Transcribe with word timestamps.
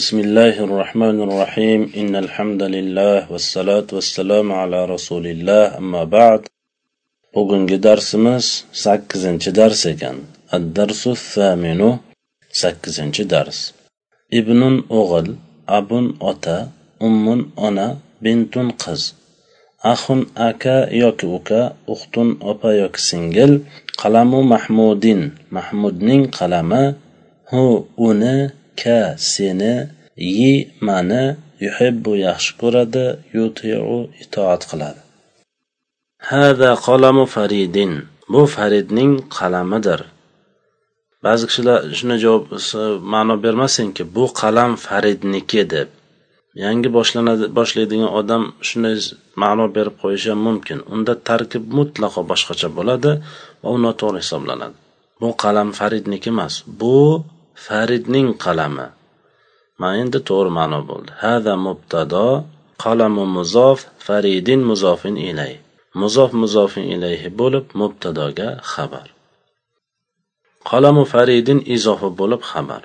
بسم 0.00 0.18
الله 0.26 0.54
الرحمن 0.66 1.16
الرحيم 1.26 1.80
إن 2.00 2.12
الحمد 2.24 2.62
لله 2.76 3.30
والصلاة 3.32 3.86
والسلام 3.96 4.46
على 4.52 4.78
رسول 4.94 5.24
الله 5.26 5.78
أما 5.78 6.02
بعد 6.04 6.40
bugungi 7.34 7.78
darsimiz 7.82 8.64
sakkizinchi 8.72 9.54
dars 9.54 9.86
ekan 9.86 10.16
addarsu 10.56 11.14
thaminu 11.14 11.90
sakkizinchi 12.60 13.22
dars 13.32 13.58
ibnun 14.38 14.76
o'g'il 15.00 15.28
abun 15.78 16.06
ota 16.30 16.58
ummun 17.06 17.40
ona 17.66 17.86
bintun 18.24 18.68
qiz 18.82 19.02
axun 19.92 20.20
aka 20.48 20.76
yoki 21.02 21.26
uka 21.38 21.60
uxtun 21.94 22.28
opa 22.50 22.70
yoki 22.82 23.00
singil 23.10 23.52
qalamu 24.00 24.38
mahmudin 24.52 25.20
mahmudning 25.56 26.22
qalami 26.38 26.84
hu 27.50 27.64
uni 28.08 28.36
ka 28.80 29.00
seni 29.32 29.74
yi 30.36 30.52
mani 30.86 31.24
yuhibbu 31.64 32.12
yaxshi 32.26 32.52
ko'radi 32.60 33.06
yutiu 33.36 33.98
itoat 34.22 34.62
qiladi. 34.70 35.00
Hada 36.30 36.70
qalamu 36.86 37.24
faridin. 37.34 37.92
Bu 38.32 38.42
faridning 38.56 39.12
qalamidir. 39.36 40.00
Ba'zi 41.24 41.44
kishilar 41.48 41.78
shuni 41.98 42.16
javob 42.24 42.42
ma'no 43.12 43.34
bermasinki 43.44 44.02
bu 44.16 44.24
qalam 44.40 44.70
faridniki 44.86 45.62
deb. 45.74 45.88
Yangi 46.64 46.88
boshlanadi 46.96 47.44
boshlaydigan 47.58 48.10
odam 48.20 48.42
shunday 48.68 48.96
ma'no 49.42 49.66
berib 49.76 49.94
qo'yishi 50.02 50.28
ham 50.32 50.40
mumkin. 50.48 50.78
Unda 50.94 51.12
tarkib 51.28 51.64
mutlaqo 51.78 52.20
boshqacha 52.30 52.68
bo'ladi 52.78 53.10
va 53.62 53.68
u 53.74 53.76
noto'g'ri 53.86 54.18
hisoblanadi. 54.24 54.76
Bu 55.20 55.28
qalam 55.42 55.68
faridniki 55.78 56.28
emas. 56.34 56.54
Bu 56.80 56.96
faridning 57.54 58.28
qalami. 58.44 58.88
Mana 59.80 59.96
endi 60.02 60.18
to'g'ri 60.28 60.50
ma'no 60.58 60.80
bo'ldi. 60.90 61.10
Hada 61.22 61.54
mubtado 61.66 62.26
qalamu 62.84 63.24
muzof 63.36 63.78
faridin 64.06 64.60
muzofin 64.70 65.16
ilay. 65.30 65.54
Muzof 66.00 66.30
muzofin 66.42 66.86
ilayhi 66.94 67.28
bo'lib 67.40 67.66
mubtadoga 67.80 68.48
xabar. 68.72 69.06
Qalamu 70.70 71.04
faridin 71.12 71.60
izofi 71.76 72.10
bo'lib 72.20 72.42
xabar. 72.50 72.82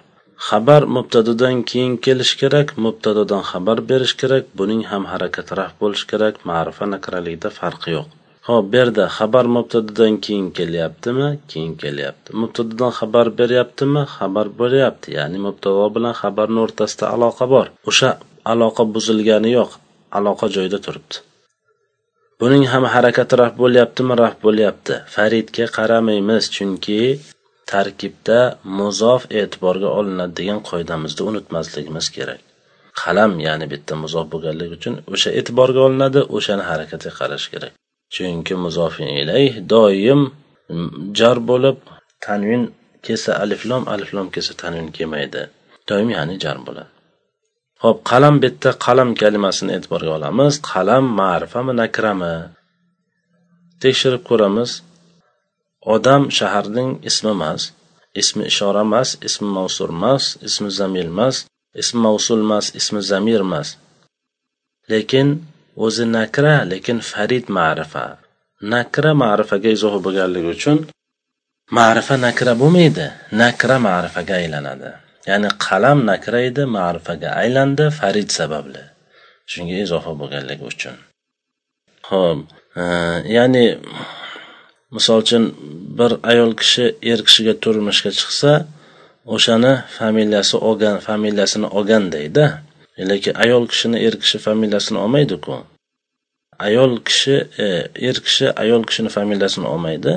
Xabar 0.48 0.82
mubtadodan 0.96 1.58
keyin 1.70 1.94
kelishi 2.06 2.36
kerak 2.42 2.68
mubtadodan 2.86 3.44
xabar 3.52 3.78
berish 3.90 4.16
kerak 4.22 4.46
buning 4.60 4.82
ham 4.92 5.04
harakati 5.12 5.54
raf 5.60 5.74
bo'lishi 5.82 6.06
kerak 6.12 6.36
ma'rifa 6.50 6.86
nakralikda 6.94 7.50
farqi 7.60 7.90
yo'q. 7.98 8.08
Ho'p 8.50 8.66
bu 8.72 8.76
yerda 8.80 9.04
xabar 9.18 9.46
mubtadodan 9.56 10.16
keyin 10.26 10.48
kelyaptimi? 10.58 11.28
Keyin 11.52 11.74
kelyapti. 11.84 12.30
Mubtadodan 12.42 12.92
xabar 13.00 13.28
beryaptimi? 13.40 14.02
Xabar 14.16 14.48
beryapti. 14.62 15.08
Ya'ni 15.18 15.38
mubtado 15.46 15.86
bilan 15.96 16.14
xabarni 16.22 16.60
o'rtasida 16.66 17.06
aloqa 17.16 17.46
bor. 17.54 17.68
O'sha 17.90 18.10
aloqa 18.54 18.84
buzilgani 18.96 19.52
yo'q. 19.58 19.72
Aloqa 20.18 20.46
joyida 20.56 20.80
turibdi. 20.86 21.16
Buning 22.42 22.66
ham 22.74 22.84
harakati 22.94 23.34
raf 23.42 23.54
bo'lyaptimi? 23.62 24.14
Raf 24.24 24.36
bo'lyapti. 24.46 24.94
Faridga 25.16 25.66
qaramaymiz 25.78 26.44
chunki 26.56 27.00
tarkibda 27.72 28.40
muzof 28.80 29.22
e'tiborga 29.40 29.90
olinadi 30.00 30.34
degan 30.40 30.60
qoidamizni 30.70 31.22
unutmasligimiz 31.32 32.08
kerak. 32.16 32.42
Qalam 33.02 33.32
ya'ni 33.48 33.66
bitta 33.74 33.94
muzof 34.04 34.26
bo'lganligi 34.34 34.74
uchun 34.80 34.96
o'sha 35.14 35.30
e'tiborga 35.40 35.80
olinadi 35.88 36.20
o'shani 36.38 36.64
harakatiga 36.70 37.14
qarash 37.20 37.48
kerak. 37.54 37.74
Chunki 38.14 38.54
muzofin 38.64 39.10
ilayh 39.22 39.54
doim 39.74 40.22
jar 41.20 41.38
bo'lib 41.50 41.78
tanvin 42.26 42.64
kelsa 43.06 43.32
aliflom 43.44 43.84
aliflom 43.94 44.28
kelsa 44.36 44.54
tanvin 44.62 44.88
kelmaydi. 44.98 45.42
Doim 45.90 46.10
ya'ni 46.16 46.36
jar 46.44 46.58
bo'ladi. 46.68 46.92
Ho'p 47.84 47.98
qalam 48.12 48.36
bitta 48.44 48.70
qalam 48.86 49.10
kalimasini 49.22 49.72
e'tiborga 49.78 50.12
olamiz. 50.18 50.54
Qalam 50.72 51.06
ma'rifami 51.20 51.74
nakrami? 51.82 52.36
Tekshirib 53.82 54.24
ko'ramiz. 54.30 54.72
Odam 55.94 56.22
shaharning 56.38 56.90
ismi 57.10 57.30
emas 57.38 57.62
ismi 58.22 58.44
ishora 58.52 58.82
emas 58.88 59.10
ismi 59.28 59.50
mavsul 59.58 59.90
emas 59.98 60.24
ismi 60.48 60.70
zamir 60.80 61.06
emas 61.14 61.36
ismi 61.82 62.00
mavsul 62.06 62.40
emas 62.46 62.66
ismi 62.80 63.02
zamir 63.12 63.40
emas. 63.48 63.68
Lekin 64.92 65.28
o'zi 65.86 66.06
nakra 66.18 66.56
lekin 66.72 67.00
farid 67.12 67.46
ma'rifa. 67.58 68.06
Nakra 68.74 69.12
ma'rifaga 69.24 69.70
izofa 69.76 70.00
bo'lganligi 70.06 70.50
uchun 70.56 70.78
ma'rifa 71.78 72.16
nakra 72.26 72.54
bo'lmaydi 72.62 73.08
nakra 73.42 73.78
ma'rifaga 73.88 74.34
aylanadi. 74.42 74.92
Ya'ni 75.30 75.50
qalam 75.66 76.00
nakra 76.12 76.40
edi 76.50 76.64
ma'rifaga 76.78 77.30
aylandi 77.42 77.86
farid 78.00 78.30
sababli. 78.38 78.84
Shunga 79.52 79.76
izofa 79.86 80.12
bo'lganligi 80.22 80.64
uchun. 80.72 80.96
Ho'p 82.10 82.40
e, 82.82 82.84
ya'ni 83.38 83.66
misol 84.96 85.18
uchun 85.24 85.44
bir 86.00 86.12
ayol 86.32 86.52
kishi 86.62 86.86
er 87.12 87.20
kishiga 87.28 87.54
turmushga 87.64 88.12
chiqsa 88.20 88.54
o'shani 89.36 89.74
familiyasi 90.00 90.56
olgan 90.70 90.98
familiyasini 91.08 91.68
olgan 91.78 92.12
deydi. 92.16 92.46
Lekin 93.12 93.34
ayol 93.44 93.68
kishini 93.72 93.98
er 94.08 94.16
kishi 94.22 94.38
familiyasini 94.48 94.98
olmaydiku. 94.98 95.56
Ayol 96.60 96.94
kishi 97.08 97.36
e, 97.58 97.66
er 98.10 98.18
kishi 98.26 98.46
ayol 98.64 98.84
kishini 98.90 99.10
familiyasini 99.18 99.68
olmaydi. 99.74 100.14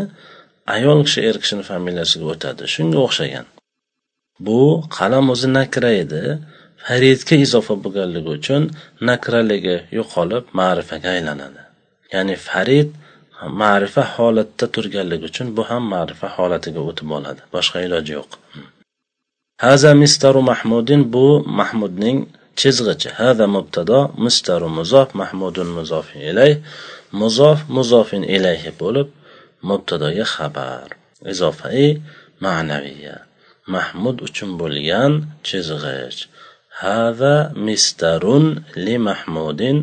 Ayol 0.66 1.04
kishi 1.06 1.20
er 1.28 1.36
kishini 1.42 1.64
familiyasiga 1.72 2.26
o'tadi. 2.34 2.62
Shunga 2.74 2.98
o'xshagan. 3.06 3.46
Bu 4.46 4.60
qalam 4.96 5.30
o'zi 5.34 5.48
nakra 5.58 5.92
edi. 6.02 6.22
Faridga 6.86 7.34
izofa 7.44 7.74
bo'lganligi 7.84 8.30
uchun 8.38 8.62
nakraligi 9.10 9.76
yo'qolib 9.98 10.44
ma'rifaga 10.60 11.08
aylanadi. 11.16 11.62
Ya'ni 12.14 12.36
farid 12.48 12.88
ma'rifa 13.62 14.02
holatda 14.14 14.66
turganligi 14.74 15.24
uchun 15.30 15.46
bu 15.56 15.62
ham 15.70 15.82
ma'rifa 15.94 16.28
holatiga 16.36 16.80
o'tib 16.90 17.08
oladi. 17.18 17.40
Boshqa 17.54 17.78
iloji 17.86 18.12
yo'q. 18.18 18.30
Haza 19.64 19.90
mistaru 20.02 20.40
mahmudin 20.50 21.00
bu 21.14 21.26
mahmudning 21.60 22.18
chizg'ichi. 22.60 23.08
Hada 23.20 23.46
mubtado 23.56 23.98
mistaru 24.24 24.68
muzof 24.78 25.08
mahmudun 25.20 25.68
muzofin 25.78 26.20
ilayh 26.30 26.56
muzof 27.20 27.58
muzofin 27.76 28.22
ilayhi 28.36 28.70
bo'lib 28.82 29.08
mubtadoga 29.68 30.24
xabar. 30.34 30.88
Izofai 31.32 31.86
ma'naviya 32.44 33.16
mahmud 33.74 34.16
uchun 34.26 34.50
bo'lgan 34.60 35.12
chizg'ich. 35.46 36.20
Hada 36.82 37.34
mistarun 37.66 38.46
li 38.84 38.96
mahmudin. 39.08 39.76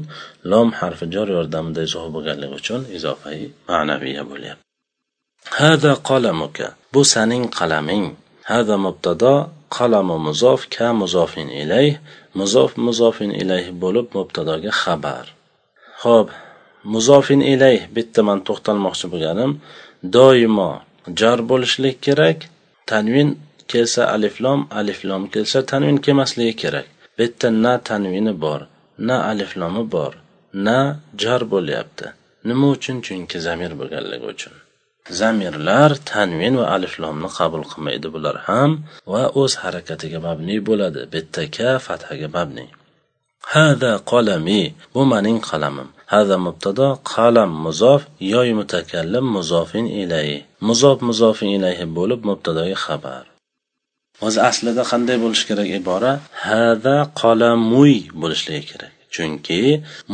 Lom 0.51 0.69
harfi 0.79 1.05
jor 1.13 1.27
yordamida 1.37 1.81
izoh 1.87 2.05
bo'lganligi 2.15 2.55
uchun 2.59 2.81
izofai 2.97 3.39
ma'naviya 3.69 4.23
bo'lyapti. 4.31 4.63
Hada 5.59 5.91
qalamuka. 6.09 6.67
Bu 6.93 7.01
saning 7.13 7.43
qalaming. 7.57 8.05
Hada 8.51 8.75
mubtado 8.85 9.33
qalamu 9.77 10.17
muzof 10.27 10.61
ka 10.75 10.87
muzofin 11.01 11.47
ilayh 11.61 11.93
muzof 12.39 12.71
muzofin 12.85 13.31
ilayh 13.41 13.67
bo'lib 13.83 14.07
mubtadoga 14.17 14.71
xabar. 14.81 15.25
Ho'p 16.03 16.27
muzofin 16.93 17.41
ilayh 17.53 17.81
bitta 17.95 18.21
man 18.27 18.39
to'xtalmoqchi 18.47 19.07
bo'lganim 19.13 19.51
doimo 20.15 20.71
jar 21.19 21.39
bo'lishlik 21.49 21.97
kerak 22.05 22.39
tanvin 22.91 23.29
kelsa 23.71 24.01
aliflom 24.15 24.59
aliflom 24.79 25.23
kelsa 25.33 25.59
tanvin 25.71 25.97
kelmasligi 26.05 26.55
kerak. 26.63 26.87
Bu 27.15 27.21
yerda 27.23 27.47
na 27.63 27.73
tanvini 27.89 28.33
bor 28.43 28.61
na 29.07 29.15
aliflomi 29.31 29.83
bor 29.95 30.13
na 30.65 30.77
jar 31.21 31.41
bo'lyapti. 31.53 32.07
Nima 32.47 32.65
uchun? 32.75 32.97
Chunki 33.05 33.37
zamir 33.47 33.71
bo'lganligi 33.79 34.25
uchun. 34.33 34.53
Zamirlar 35.19 35.91
tanvin 36.11 36.55
va 36.61 36.65
aliflomni 36.75 37.29
qabul 37.37 37.63
qilmaydi 37.71 38.07
bular 38.15 38.35
ham 38.47 38.71
va 39.11 39.23
o'z 39.41 39.53
harakatiga 39.63 40.19
mabniy 40.27 40.59
bo'ladi. 40.69 41.01
Bitta 41.13 41.43
ka 41.55 41.71
fathaga 41.85 42.27
mabniy. 42.37 42.69
Hada 43.53 43.91
qalami 44.11 44.63
bu 44.93 45.01
mening 45.13 45.39
qalamim. 45.49 45.89
Hada 46.13 46.35
mubtado 46.45 46.87
qalam 47.13 47.51
muzof 47.65 48.01
yoy 48.33 48.49
mutakallim 48.59 49.25
muzofin 49.37 49.85
ilayhi. 50.01 50.37
Muzof 50.67 50.97
muzofin 51.09 51.49
ilayhi 51.57 51.85
bo'lib 51.97 52.21
mubtadoga 52.29 52.77
xabar. 52.85 53.23
O'zi 54.25 54.39
aslida 54.49 54.83
qanday 54.91 55.17
bo'lishi 55.23 55.45
kerak? 55.49 55.67
Ibora 55.79 56.11
hada 56.45 56.97
qalamuy 57.21 57.95
bo'lishligi 58.21 58.65
kerak. 58.71 58.93
Chunki 59.13 59.61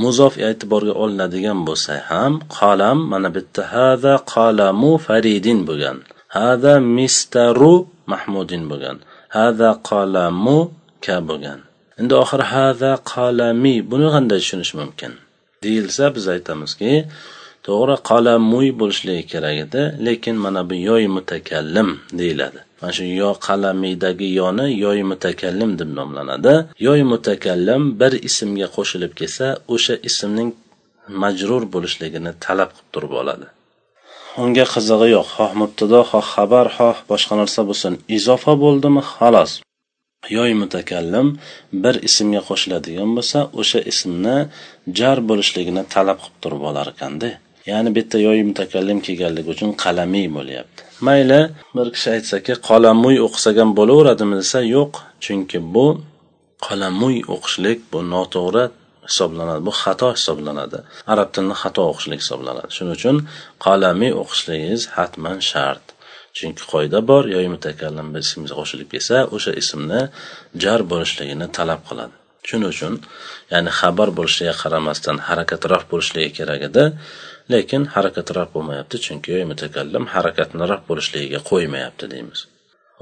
muzof 0.02 0.34
e'tiborga 0.48 0.94
olinadigan 1.04 1.60
bo'lsa 1.68 1.94
ham 2.10 2.34
qalam 2.58 2.98
mana 3.12 3.30
bitta 3.36 3.62
hada 3.76 4.14
qalamu 4.34 4.92
faridin 5.06 5.60
bo'lgan. 5.70 5.98
Hada 6.38 6.74
mistaru 6.98 7.76
mahmudin 8.12 8.64
bo'lgan. 8.72 8.98
Hada 9.38 9.70
qalamu 9.90 10.60
ka 11.06 11.18
bo'lgan. 11.30 11.60
Endi 12.00 12.14
oxiri 12.24 12.46
hada 12.54 12.92
qalami 13.14 13.76
buni 13.92 14.08
qanday 14.16 14.40
tushunish 14.44 14.74
mumkin? 14.80 15.12
Deyilsa 15.64 16.04
biz 16.16 16.26
aytamizki 16.36 16.92
to'g'ri 17.68 17.96
qalamuy 18.10 18.68
bo'lishligi 18.80 19.24
kerak 19.32 19.58
edi 19.66 19.82
lekin 20.06 20.36
mana 20.46 20.62
bu 20.70 20.76
yoy 20.90 21.04
mutakallim 21.16 21.90
deyiladi. 22.20 22.60
Mana 22.80 22.92
shu 22.98 23.06
yo 23.22 23.30
qalamiydagi 23.48 24.28
yoni 24.40 24.68
yoy 24.86 25.00
mutakallim 25.12 25.72
deb 25.80 25.90
nomlanadi. 26.00 26.54
Yoy 26.88 27.02
mutakallim 27.14 27.84
bir 28.00 28.14
ismga 28.30 28.68
qo'shilib 28.76 29.14
kelsa 29.20 29.48
o'sha 29.76 29.96
ismning 30.10 30.50
majrur 31.22 31.64
bo'lishligini 31.74 32.32
talab 32.46 32.70
qilib 32.76 32.90
turib 32.94 33.14
oladi. 33.22 33.48
Unga 34.44 34.66
qizig'i 34.74 35.08
yo'q 35.18 35.28
xoh 35.36 35.52
mubtado 35.62 36.00
xoh 36.12 36.26
xabar 36.34 36.68
xoh 36.78 36.98
boshqa 37.12 37.34
narsa 37.42 37.62
bo'lsin. 37.70 37.94
Izofa 38.18 38.54
bo'ldimi? 38.64 39.02
Xolos 39.14 39.52
yoy 40.38 40.52
mutakallim 40.62 41.28
bir 41.84 41.96
ismga 42.08 42.42
qo'shiladigan 42.50 43.12
bo'lsa 43.18 43.40
o'sha 43.62 43.80
ismni 43.92 44.38
jar 45.00 45.18
bo'lishligini 45.30 45.84
talab 45.94 46.18
qilib 46.24 46.38
turib 46.44 46.62
olar 46.70 46.88
ekanda 46.94 47.30
ya'ni 47.72 47.90
bu 47.96 48.00
yerda 48.00 48.44
mutakallim 48.50 49.00
kelganligi 49.08 49.50
uchun 49.56 49.70
qalamiy 49.84 50.28
bo'lyapti 50.38 50.82
mayli 51.08 51.42
bir 51.76 51.88
kishi 51.96 52.10
aytsaki 52.16 52.54
qalamuy 52.70 53.18
o'qisak 53.28 53.56
ham 53.62 53.70
bo'laveradimi 53.80 54.36
desa 54.42 54.60
yo'q 54.76 54.92
chunki 55.26 55.58
bu 55.76 55.88
qalamuy 56.68 57.18
o'qishlik 57.36 57.80
bu 57.92 58.00
noto'g'ri 58.14 58.66
hisoblanadi 59.10 59.62
bu 59.68 59.72
xato 59.82 60.10
hisoblanadi. 60.18 60.80
Arab 61.14 61.30
tilini 61.34 61.56
xato 61.64 61.82
o'qishlik 61.92 62.20
hisoblanadi. 62.24 62.70
Shuning 62.78 62.96
uchun 63.00 63.18
qalamiy 63.66 64.14
o'qishligingiz 64.22 64.82
hatman 64.96 65.38
shart. 65.50 65.86
Chunki 66.38 66.64
qoida 66.72 67.00
bor 67.10 67.24
yoyi 67.36 67.50
mutakallim 67.56 68.08
bir 68.14 68.22
ismga 68.28 68.54
qo'shilib 68.60 68.90
kelsa 68.94 69.18
o'sha 69.36 69.52
ismni 69.62 70.02
jar 70.64 70.80
bo'lishligini 70.92 71.48
talab 71.58 71.82
qiladi. 71.90 72.16
Shuning 72.50 72.70
uchun 72.76 72.94
ya'ni 73.54 73.72
xabar 73.80 74.10
bo'lishiga 74.18 74.54
qaramasdan 74.62 75.18
harakatroq 75.28 75.84
bo'lishligi 75.92 76.32
kerak 76.40 76.62
edi. 76.70 76.84
Lekin 77.54 77.84
harakatroq 77.96 78.50
bo'lmayapti 78.56 78.98
chunki 79.06 79.32
mutakallim 79.52 79.86
mutakallim 79.86 80.06
harakatliroq 80.16 80.82
bo'lishligiga 80.90 81.40
qo'ymayapti 81.50 82.06
deymiz. 82.14 82.40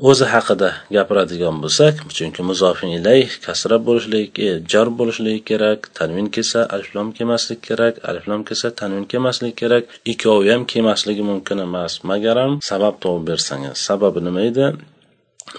O'zi 0.10 0.26
haqida 0.34 0.70
gapiradigan 0.96 1.56
bo'lsak 1.64 1.96
chunki 2.18 2.42
muzofin 2.50 2.92
ilay 2.98 3.22
kasra 3.46 3.78
bo'lishligi 3.88 4.48
e, 4.48 4.54
jar 4.72 4.88
bo'lishligi 5.00 5.42
kerak 5.50 5.80
tanvin 5.98 6.28
kelsa 6.36 6.60
aliflom 6.76 7.08
kelmaslik 7.18 7.60
kerak 7.68 7.94
aliflom 8.10 8.42
kelsa 8.48 8.68
tanvin 8.80 9.06
kelmaslik 9.12 9.56
kerak 9.62 9.84
ikkovi 10.12 10.50
ham 10.54 10.64
kelmasligi 10.72 11.24
mumkin 11.32 11.58
emas. 11.68 11.94
Magaram 12.10 12.52
sabab 12.70 12.96
topib 13.04 13.24
bersangiz 13.30 13.78
sababi 13.88 14.20
nima 14.28 14.42
edi? 14.50 14.66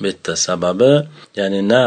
Bu 0.00 0.06
yerda 0.08 0.34
sababi 0.46 0.92
ya'ni 1.38 1.60
na 1.72 1.82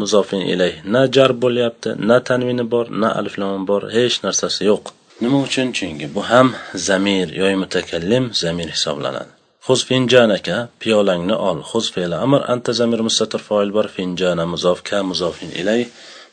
muzofin 0.00 0.42
ilay 0.52 0.72
na 0.92 1.00
jar 1.14 1.30
bo'lyapti 1.42 1.90
na 2.08 2.16
tanvini 2.28 2.64
bor 2.72 2.86
na 3.02 3.08
aliflomi 3.18 3.60
bor 3.70 3.82
hech 3.96 4.16
narsasi 4.26 4.62
yo'q. 4.70 4.84
Nima 5.22 5.38
uchun? 5.46 5.68
Chunki 5.76 6.06
bu 6.14 6.22
ham 6.30 6.48
zamir 6.88 7.28
yoy 7.40 7.54
mutakallim 7.62 8.24
zamir 8.42 8.68
hisoblanadi. 8.76 9.32
Xuz 9.66 9.80
finjanaka 9.88 10.56
piyolangni 10.82 11.36
ol. 11.48 11.58
Xuz 11.70 11.86
fe'li 11.94 12.16
amr 12.24 12.40
anta 12.52 12.72
zamir 12.80 13.00
mustatir 13.08 13.40
foil 13.48 13.70
bor. 13.76 13.86
Finjana 13.96 14.44
muzof 14.52 14.78
ka 14.88 14.98
muzofin 15.10 15.50
ilay. 15.60 15.82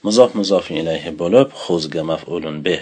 Muzof 0.06 0.32
muzofin 0.40 0.76
ilayhi 0.84 1.12
bo'lib 1.22 1.48
xuzga 1.64 2.04
maf'ulun 2.12 2.58
bih 2.66 2.82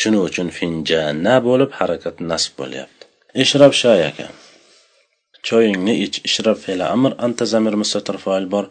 shuning 0.00 0.22
uchun 0.28 0.48
finjana 0.58 1.34
bo'lib 1.48 1.70
harakat 1.78 2.16
nasb 2.30 2.52
bo'lyapti. 2.60 3.02
Ishrab 3.42 3.72
shayaka 3.82 4.26
choyingni 5.48 5.94
ich 6.04 6.16
ishrab 6.28 6.58
fe'li 6.64 6.84
amr 6.94 7.12
anta 7.26 7.44
zamir 7.52 7.74
mustatir 7.82 8.16
foil 8.24 8.44
bor. 8.54 8.64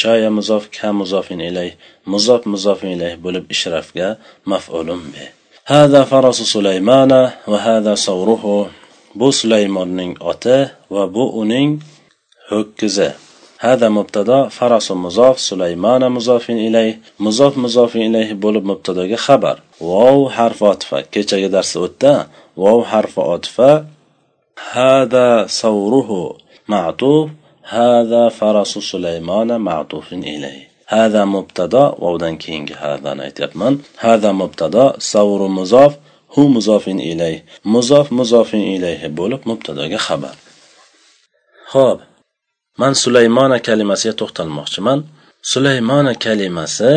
Shaya 0.00 0.30
muzof 0.38 0.64
ka 0.76 0.88
muzofin 1.00 1.40
ilay. 1.50 1.70
Muzof 2.12 2.42
muzofin 2.52 2.90
ilayh 2.96 3.14
bo'lib 3.24 3.44
ishrafga 3.54 4.08
maf'ulun 4.52 5.02
bih 5.14 5.28
هذا 5.70 6.04
فرس 6.04 6.42
سليمان 6.42 7.30
وهذا 7.46 7.94
hada 7.94 8.36
بو 8.42 8.66
bu 9.14 9.28
sulaymonning 9.32 10.12
oti 10.30 10.58
va 10.90 11.04
bu 11.14 11.24
uning 11.40 11.70
ho'kizi. 12.50 13.10
Hada 13.64 13.88
mubtado 13.98 14.38
farasu 14.56 14.94
muzof 15.04 15.36
sulaymana 15.48 16.08
muzofin 16.16 16.58
ilayh 16.68 16.92
muzof 17.24 17.52
muzofin 17.64 18.02
ilayh 18.08 18.28
bo'lib 18.44 18.64
mubtadoga 18.70 19.18
xabar. 19.26 19.56
Vov 19.88 20.18
harfi 20.36 20.64
otifa. 20.72 20.98
Kechagi 21.12 21.48
darsda 21.54 21.78
o'tdi. 21.86 22.12
Vov 22.62 22.80
harfi 22.92 23.22
otifa. 23.34 23.70
Hada 24.72 25.28
savruhu 25.60 26.20
ma'tuf. 26.72 27.26
Hada 27.74 28.22
farasu 28.38 28.80
sulaymana 28.90 29.54
ma'tufin 29.68 30.20
hada 30.94 31.22
mubtado 31.34 31.82
vovdan 32.02 32.34
keyingi 32.42 32.74
hadani 32.82 33.20
aytyapman. 33.28 33.74
Hada 34.04 34.30
mubtado 34.40 34.84
savru 35.10 35.48
muzof 35.58 35.92
hu 36.34 36.42
muzofin 36.54 36.98
ilay. 37.12 37.34
Muzof 37.74 38.06
muzofin 38.18 38.62
ilayhi 38.76 39.08
bo'lib 39.18 39.42
mubtadoga 39.50 39.98
xabar. 40.06 40.34
Ho'p 41.72 41.98
man 42.80 42.92
sulaymona 43.02 43.58
kalimasiga 43.66 44.14
to'xtalmoqchiman. 44.20 44.98
Sulaymona 45.52 46.12
kalimasi 46.24 46.92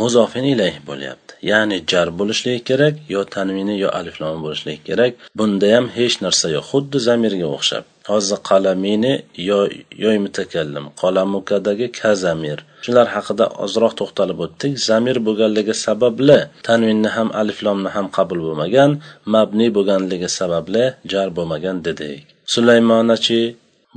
muzofin 0.00 0.44
ilayhi 0.54 0.80
bo'lyapti. 0.88 1.25
Ya'ni 1.50 1.78
jar 1.90 2.08
bo'lishligi 2.18 2.60
kerak 2.68 2.94
yo 3.14 3.20
tanvini 3.34 3.74
yo 3.84 3.88
aliflama 3.98 4.38
bo'lishligi 4.44 4.80
kerak. 4.88 5.12
Bunda 5.38 5.66
ham 5.74 5.86
hech 5.98 6.16
narsa 6.24 6.46
yo'q. 6.56 6.64
Xuddi 6.70 6.98
zamirga 7.08 7.48
o'xshab. 7.56 7.84
Hozir 8.10 8.38
qalamini 8.50 9.14
yo 9.48 9.60
yoy 10.04 10.16
mutakallim 10.24 10.84
qalamukadagi 11.02 11.86
kazamir. 12.00 12.58
Shular 12.84 13.06
haqida 13.16 13.44
ozroq 13.64 13.92
to'xtalib 14.00 14.38
o'tdik. 14.46 14.72
Zamir 14.88 15.16
bo'lganligi 15.26 15.74
sababli 15.86 16.38
tanvinni 16.68 17.10
ham 17.16 17.28
aliflomni 17.40 17.90
ham 17.96 18.06
qabul 18.16 18.38
bo'lmagan 18.46 18.90
mabni 19.34 19.66
bo'lganligi 19.76 20.28
sababli 20.38 20.84
jar 21.12 21.28
bo'lmagan 21.36 21.76
dedik. 21.86 22.22
Sulaymonachi 22.52 23.40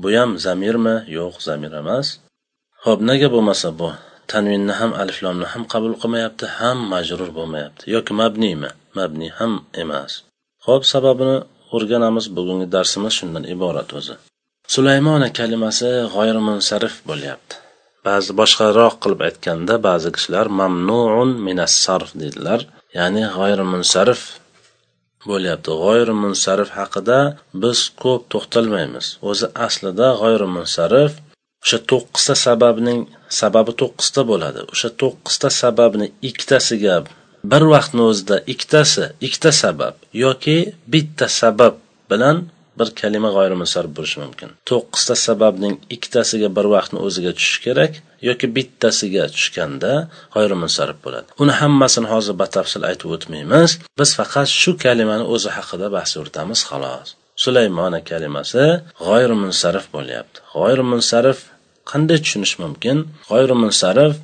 bu 0.02 0.07
ham 0.18 0.30
zamirmi? 0.45 0.95
Yo'q 1.18 1.36
zamir 1.48 1.72
emas. 1.81 2.07
Ho'p 2.86 3.00
nega 3.10 3.28
bo'lmasa 3.36 3.69
bu? 3.80 3.90
Tanvinni 4.31 4.74
ham 4.80 4.92
aliflomni 5.02 5.46
ham 5.54 5.64
qabul 5.74 5.94
qilmayapti 6.02 6.46
ham 6.60 6.78
majrur 6.94 7.30
bo'lmayapti. 7.38 7.84
Yoki 7.96 8.14
mabniymi? 8.22 8.70
Mabni 8.98 9.28
ham 9.38 9.54
emas. 9.84 10.12
Ho'p 10.68 10.84
sababini 10.94 11.38
o'rganamiz 11.76 12.26
bugungi 12.38 12.68
darsimiz 12.76 13.14
shundan 13.20 13.44
iborat 13.54 13.90
o'zi. 14.00 14.16
Sulaymona 14.74 15.30
kalimasi 15.40 15.90
g'oyirmunsarif 16.14 16.96
bo'lyapti. 17.10 17.56
Ba'zi 18.08 18.31
boshqaroq 18.40 18.94
qilib 19.04 19.22
aytganda 19.28 19.74
ba'zi 19.88 20.10
kishilar 20.16 20.46
mamnuun 20.60 21.30
minas 21.48 21.74
sarf 21.86 22.10
deydilar 22.22 22.60
ya'ni 22.98 23.24
g'oyirmunsarif 23.36 24.22
bo'lyapti. 25.30 25.72
G'oyirmunsarif 25.84 26.70
haqida 26.80 27.20
biz 27.64 27.80
ko'p 28.04 28.22
to'xtalmaymiz. 28.34 29.08
O'zi 29.30 29.48
aslida 29.66 30.08
g'oyirmunsarif 30.22 31.12
o'sha 31.63 31.79
to'qqizta 31.91 32.35
sababning 32.45 33.00
sababi 33.39 33.71
to'qqizta 33.81 34.21
bo'ladi. 34.31 34.59
O'sha 34.73 34.89
to'qqizta 35.01 35.50
sababni 35.61 36.07
ikkitasiga 36.29 36.95
bir 37.51 37.63
vaqtni 37.73 38.01
o'zida 38.11 38.37
ikkitasi 38.54 39.04
ikkita 39.28 39.51
sabab 39.63 39.95
yoki 40.25 40.57
bitta 40.94 41.28
sabab 41.42 41.75
bilan 42.11 42.37
bir 42.80 42.89
kalima 43.01 43.30
g'oyrimunsarif 43.37 43.92
bo'lishi 43.97 44.18
mumkin. 44.23 44.49
To'qqizta 44.69 45.16
sababning 45.28 45.75
ikkitasiga 45.95 46.49
bir 46.57 46.66
vaqtni 46.75 46.99
o'ziga 47.07 47.31
tushishi 47.37 47.59
kerak 47.68 47.94
yoki 48.30 48.47
bittasiga 48.57 49.23
tushganda 49.35 49.94
g'oyrimunsarif 50.35 50.97
bo'ladi. 51.06 51.28
Uni 51.44 51.54
hammasini 51.61 52.07
hozir 52.13 52.35
batafsil 52.44 52.83
aytib 52.89 53.09
o'tmaymiz. 53.16 53.71
Biz 53.99 54.09
faqat 54.19 54.47
shu 54.61 54.71
kalimani 54.83 55.25
o'zi 55.33 55.49
haqida 55.57 55.87
bahs 55.95 56.11
yuritamiz 56.18 56.59
xolos. 56.69 57.09
Sulaymona 57.44 58.00
kalimasi 58.10 58.64
g'oyrimunsarif 59.08 59.86
bo'lyapti. 59.96 60.38
G'oyrimunsarif 60.56 61.40
qanday 61.92 62.18
tushunish 62.24 62.56
mumkin? 62.64 62.98
G'oyrimunsarif 63.30 64.16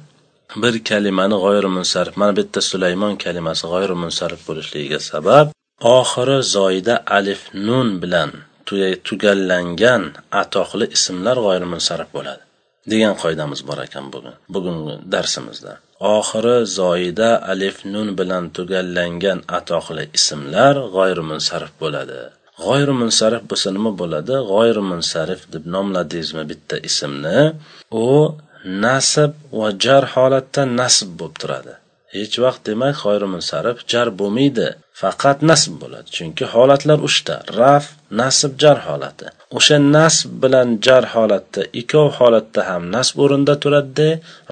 bir 0.64 0.84
kalimani 0.90 1.38
g'oyrimunsarif 1.46 2.14
mana 2.22 2.32
bu 2.36 2.40
yerda 2.42 2.62
sulaymon 2.72 3.14
kalimasi 3.26 3.66
g'oyrimunsarif 3.74 4.42
bo'lishligiga 4.48 5.00
sabab 5.12 5.48
oxiri 5.98 6.38
zoida 6.56 6.96
alif 7.18 7.42
nun 7.68 7.88
bilan 8.02 8.32
tugallangan 9.08 10.04
atoqli 10.42 10.86
ismlar 10.98 11.38
g'oyrimunsarif 11.46 12.10
bo'ladi 12.18 12.44
degan 12.92 13.14
qoidamiz 13.24 13.62
bor 13.70 13.80
ekan 13.88 14.06
bugun 14.14 14.36
bugungi 14.56 14.96
darsimizda. 15.14 15.74
Oxiri 16.16 16.58
zoida 16.80 17.30
alif 17.52 17.78
nun 17.94 18.08
bilan 18.20 18.44
tugallangan 18.58 19.40
atoqli 19.60 20.04
ismlar 20.18 20.76
g'oyrimunsarif 20.96 21.72
bo'ladi. 21.82 22.20
G'oyrimunsarif 22.64 23.44
bo'lsa 23.52 23.70
nima 23.78 23.92
bo'ladi? 24.02 24.36
G'oyrimunsarif 24.52 25.42
deb 25.54 25.64
nomladingizmi 25.76 26.44
bitta 26.52 26.76
ismni? 26.90 27.40
U 28.06 28.08
nasb 28.86 29.32
va 29.60 29.70
jar 29.86 30.04
holatda 30.14 30.62
nasb 30.80 31.10
bo'lib 31.20 31.36
turadi. 31.42 31.74
Hech 32.16 32.36
vaqt 32.46 32.62
demak 32.70 32.96
g'oyrimunsarif 33.04 33.78
jar 33.92 34.08
bo'lmaydi 34.20 34.68
faqat 35.02 35.38
nasb 35.50 35.74
bo'ladi. 35.82 36.08
Chunki 36.18 36.46
holatlar 36.54 37.00
uchta 37.08 37.36
raf 37.60 37.86
nasb 38.22 38.52
jar 38.64 38.78
holati. 38.88 39.28
O'sha 39.58 39.78
nasb 39.96 40.30
bilan 40.44 40.70
jar 40.86 41.04
holatda 41.14 41.62
ikkov 41.82 42.08
holatda 42.20 42.62
ham 42.70 42.84
nasb 42.96 43.16
o'rinda 43.24 43.54
turadida 43.64 44.10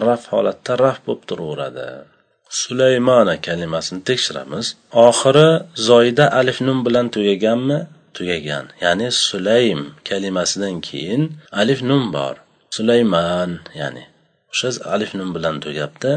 raf 0.07 0.23
holatda 0.33 0.71
raf 0.83 0.97
bo'lib 1.05 1.23
turaveradi. 1.29 1.87
Sulaymona 2.61 3.35
kalimasini 3.45 4.01
tekshiramiz. 4.09 4.65
Oxiri 5.07 5.47
zoyida 5.89 6.25
alif 6.39 6.57
nun 6.67 6.79
bilan 6.85 7.07
tugaganmi? 7.15 7.79
Tugagan. 8.17 8.65
Ya'ni 8.83 9.07
sulaym 9.27 9.81
kalimasidan 10.07 10.75
keyin 10.87 11.23
alif 11.61 11.79
nun 11.89 12.03
bor. 12.15 12.35
Sulayman 12.75 13.51
ya'ni 13.79 14.03
o'sha 14.51 14.69
alif 14.95 15.11
nun 15.17 15.29
bilan 15.35 15.55
tugabdi 15.65 16.11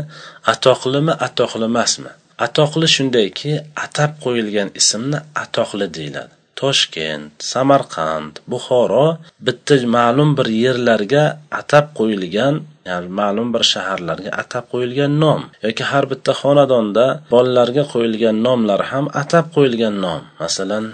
atoqlimi 0.52 1.12
atoqli 1.26 1.64
emasmi 1.72 2.12
atoqli 2.46 2.86
shundayki 2.96 3.52
atab 3.84 4.10
qo'yilgan 4.24 4.68
ismni 4.80 5.18
atoqli 5.42 5.86
deyiladi. 5.96 6.32
Toshkent 6.60 7.34
samarqand 7.52 8.34
buxoro 8.52 9.08
bitta 9.46 9.74
ma'lum 9.96 10.30
bir 10.38 10.48
yerlarga 10.64 11.24
atab 11.60 11.86
qo'yilgan 11.98 12.54
ya'ni 12.88 13.08
ma'lum 13.20 13.48
bir 13.54 13.62
shaharlarga 13.72 14.30
atab 14.42 14.64
qo'yilgan 14.72 15.12
nom 15.22 15.40
yoki 15.66 15.84
har 15.90 16.04
bitta 16.12 16.32
xonadonda 16.40 17.06
bolalarga 17.32 17.84
qo'yilgan 17.92 18.36
nomlar 18.46 18.80
ham 18.90 19.04
atab 19.22 19.44
qo'yilgan 19.54 19.94
nom. 20.04 20.22
Masalan 20.42 20.84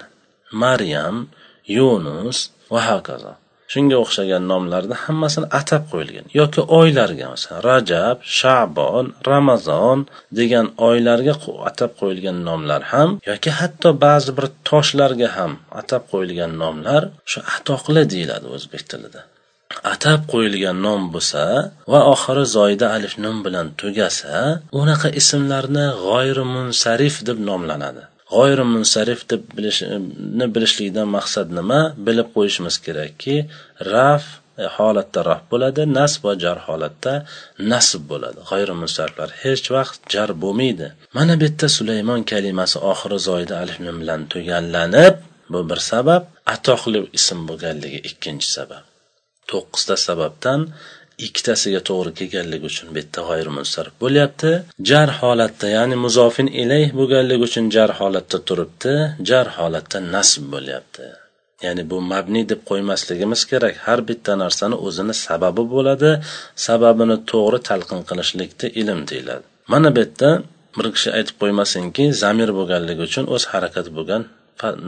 maryam 0.65 1.17
yunus 1.77 2.39
va 2.73 2.81
hokazo. 2.91 3.33
Shunga 3.73 3.97
o'xshagan 4.05 4.43
nomlarni 4.53 4.97
hammasini 5.05 5.47
atab 5.61 5.83
qo'yilgan. 5.93 6.27
Yoki 6.41 6.61
oylarga 6.79 7.27
masalan 7.33 7.63
rajab 7.69 8.17
shabon 8.39 9.07
ramazon 9.31 9.99
degan 10.39 10.67
oylarga 10.89 11.35
atab 11.71 11.91
qo'yilgan 12.01 12.39
nomlar 12.49 12.81
ham 12.93 13.11
yoki 13.31 13.51
hatto 13.61 13.89
ba'zi 14.05 14.31
bir 14.39 14.47
toshlarga 14.69 15.29
ham 15.37 15.53
atab 15.81 16.03
qo'yilgan 16.13 16.53
nomlar 16.63 17.03
shu 17.31 17.39
atoqli 17.57 18.03
deyiladi 18.13 18.47
o'zbek 18.57 18.83
tilida. 18.91 19.21
Atab 19.95 20.21
qo'yilgan 20.33 20.77
nom 20.87 21.03
bo'lsa 21.15 21.45
va 21.93 22.01
oxiri 22.15 22.45
zoyida 22.57 22.87
alif 22.97 23.15
nun 23.25 23.37
bilan 23.47 23.67
tugasa 23.81 24.37
unaqa 24.81 25.09
ismlarni 25.21 25.87
g'oyri 26.07 26.45
munsarif 26.55 27.15
deb 27.29 27.39
nomlanadi. 27.49 28.03
G'oyri 28.35 28.65
munsarif 28.75 29.21
deb 29.31 29.43
bilishni 29.57 30.47
bilishlikdan 30.55 31.09
maqsad 31.17 31.49
nima? 31.59 31.81
Bilib 32.07 32.29
qo'yishimiz 32.37 32.77
kerakki 32.87 33.37
raf 33.93 34.25
e, 34.63 34.65
holatda 34.77 35.21
raf 35.31 35.43
bo'ladi 35.53 35.83
nasb 35.99 36.21
va 36.29 36.35
jar 36.45 36.59
holatda 36.69 37.15
nasb 37.73 38.03
bo'ladi. 38.13 38.41
G'ayri 38.51 38.75
munsariflar 38.83 39.31
hech 39.43 39.67
vaqt 39.77 39.99
jar 40.15 40.31
bo'lmaydi. 40.43 40.87
Mana 41.17 41.35
bu 41.41 41.45
yerda 41.49 41.69
sulaymon 41.79 42.21
kalimasi 42.33 42.77
oxiri 42.93 43.19
zoyida 43.29 43.55
alif 43.63 43.79
bilan 44.01 44.21
tugallanib 44.33 45.17
bu 45.53 45.61
bir 45.71 45.81
sabab. 45.91 46.23
Atoqli 46.55 47.01
ism 47.19 47.39
bo'lganligi 47.49 48.01
ikkinchi 48.11 48.49
sabab. 48.57 48.85
To'qqizta 49.51 49.95
sababdan 50.07 50.61
ikkitasiga 51.27 51.81
to'g'ri 51.89 52.13
kelganligi 52.19 52.67
uchun 52.73 52.89
bu 52.95 52.99
yerda 53.01 53.21
g'oyrimunsarif 53.29 53.95
bo'lyapti. 54.05 54.51
Jar 54.91 55.09
holatda 55.21 55.67
ya'ni 55.77 55.97
muzofin 56.05 56.49
ilayh 56.63 56.89
bo'lganligi 56.99 57.43
uchun 57.49 57.65
jar 57.77 57.91
holatda 58.01 58.39
turibdi 58.49 58.95
jar 59.31 59.47
holatda 59.59 59.99
nasb 60.15 60.43
bo'lyapti. 60.55 61.05
Ya'ni 61.67 61.83
bu 61.91 61.97
mabni 62.13 62.43
deb 62.51 62.61
qo'ymasligimiz 62.71 63.43
kerak. 63.51 63.75
Har 63.87 64.01
bitta 64.09 64.33
narsani 64.45 64.77
o'zini 64.87 65.15
sababi 65.27 65.65
bo'ladi 65.75 66.11
sababini 66.67 67.17
to'g'ri 67.33 67.59
talqin 67.69 68.01
qilishlikda 68.09 68.67
ilm 68.81 69.01
deyiladi. 69.11 69.45
Mana 69.73 69.89
bu 69.97 70.01
yerda 70.05 70.31
bir 70.79 70.87
kishi 70.95 71.11
aytib 71.19 71.37
qo'ymasinki 71.43 72.05
zamir 72.23 72.51
bo'lganligi 72.59 73.03
uchun 73.09 73.25
o'z 73.35 73.45
harakati 73.53 73.91
bo'lgan 73.99 74.23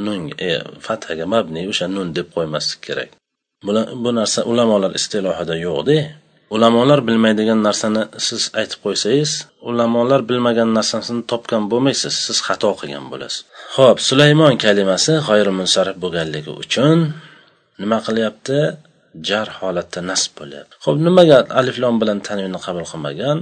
nun 0.07 0.21
e, 0.49 0.51
fathaga 0.87 1.25
mabni 1.35 1.63
o'sha 1.73 1.87
nun 1.97 2.09
deb 2.19 2.27
qo'ymaslik 2.37 2.81
kerak. 2.87 3.11
Bu 4.05 4.11
narsa 4.19 4.41
ulamolar 4.51 4.93
istilohida 4.99 5.57
yo'qda 5.67 5.99
ulamolar 6.55 7.01
bilmaydigan 7.09 7.61
narsani 7.69 8.03
siz 8.27 8.43
aytib 8.61 8.81
qo'ysangiz 8.85 9.33
ulamolar 9.71 10.21
bilmagan 10.31 10.71
narsasini 10.79 11.23
topgan 11.31 11.63
bo'lmaysiz 11.73 12.15
siz 12.27 12.39
xato 12.47 12.71
qilgan 12.81 13.07
bo'lasiz. 13.13 13.41
Ho'p 13.77 13.99
sulaymon 14.09 14.55
kalimasi 14.65 15.13
g'oyrimunsarif 15.29 15.97
bo'lganligi 16.05 16.53
uchun 16.63 16.99
nima 17.81 17.99
qilyapti? 18.07 18.59
Jar 19.29 19.49
holatda 19.59 20.01
nasb 20.11 20.31
bo'lyapti. 20.41 20.75
Ho'p 20.85 20.99
nimaga 21.07 21.39
aliflom 21.61 21.95
bilan 22.03 22.19
tanvinni 22.29 22.61
qabul 22.67 22.87
qilmagan? 22.93 23.39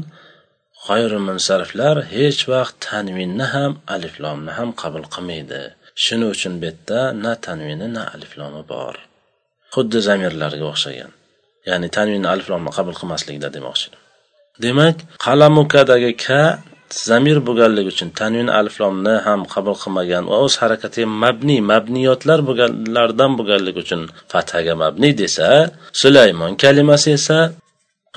G'oyrimunsariflar 0.87 1.97
hech 2.15 2.41
vaqt 2.53 2.75
tanvinni 2.89 3.47
ham 3.55 3.73
aliflomni 3.95 4.53
ham 4.59 4.69
qabul 4.83 5.05
qilmaydi. 5.15 5.63
Shuning 6.05 6.31
uchun 6.35 6.53
bu 6.61 6.65
yerda 6.71 7.01
na 7.25 7.33
tanvini 7.47 7.89
na 7.97 8.03
aliflomi 8.15 8.63
bor. 8.75 8.95
Xuddi 9.75 9.99
zamirlarga 10.09 10.65
o'xshagan. 10.73 11.11
Ya'ni 11.69 11.89
tanvin 11.97 12.25
aliflomni 12.33 12.71
qabul 12.79 12.95
qilmaslikda 13.01 13.49
demoqchi 13.57 13.89
demak 14.65 14.97
qalamukadagi 15.25 16.13
ka 16.25 16.43
zamir 17.09 17.39
bo'lganligi 17.47 17.89
uchun 17.95 18.09
tanvin 18.21 18.49
aliflomni 18.59 19.15
ham 19.27 19.41
qabul 19.55 19.77
qilmagan 19.83 20.25
va 20.31 20.37
o'z 20.45 20.55
harakati 20.63 21.03
mabniy 21.23 21.61
mabniyotlar 21.73 22.39
bo'lganlardan 22.49 23.31
bo'lganligi 23.39 23.79
uchun 23.85 24.01
fathaga 24.33 24.75
mabniy 24.83 25.13
desa 25.23 25.49
sulaymon 26.01 26.53
kalimasi 26.63 27.09
esa 27.19 27.39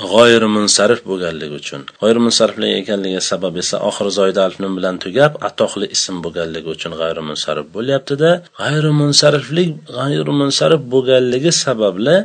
g'oyrimunsarif 0.04 1.02
bo'lganligi 1.10 1.56
uchun. 1.62 1.82
G'oyri 2.02 2.70
ekanligi 2.80 3.22
sabab 3.32 3.56
esa 3.64 3.78
oxiri 3.90 4.12
zoyda 4.20 4.40
alif 4.46 4.58
nun 4.64 4.74
bilan 4.78 4.96
tugab 5.06 5.34
atoqli 5.50 5.88
ism 5.96 6.16
bo'lganligi 6.26 6.70
uchun 6.76 6.92
g'ayrimunsarif 7.02 7.68
bo'lyaptida. 7.76 8.32
G'ayrimunsariflik 8.62 9.72
g'ayrimunsarif 9.98 10.82
bo'lganligi 10.94 11.52
sababli 11.64 12.18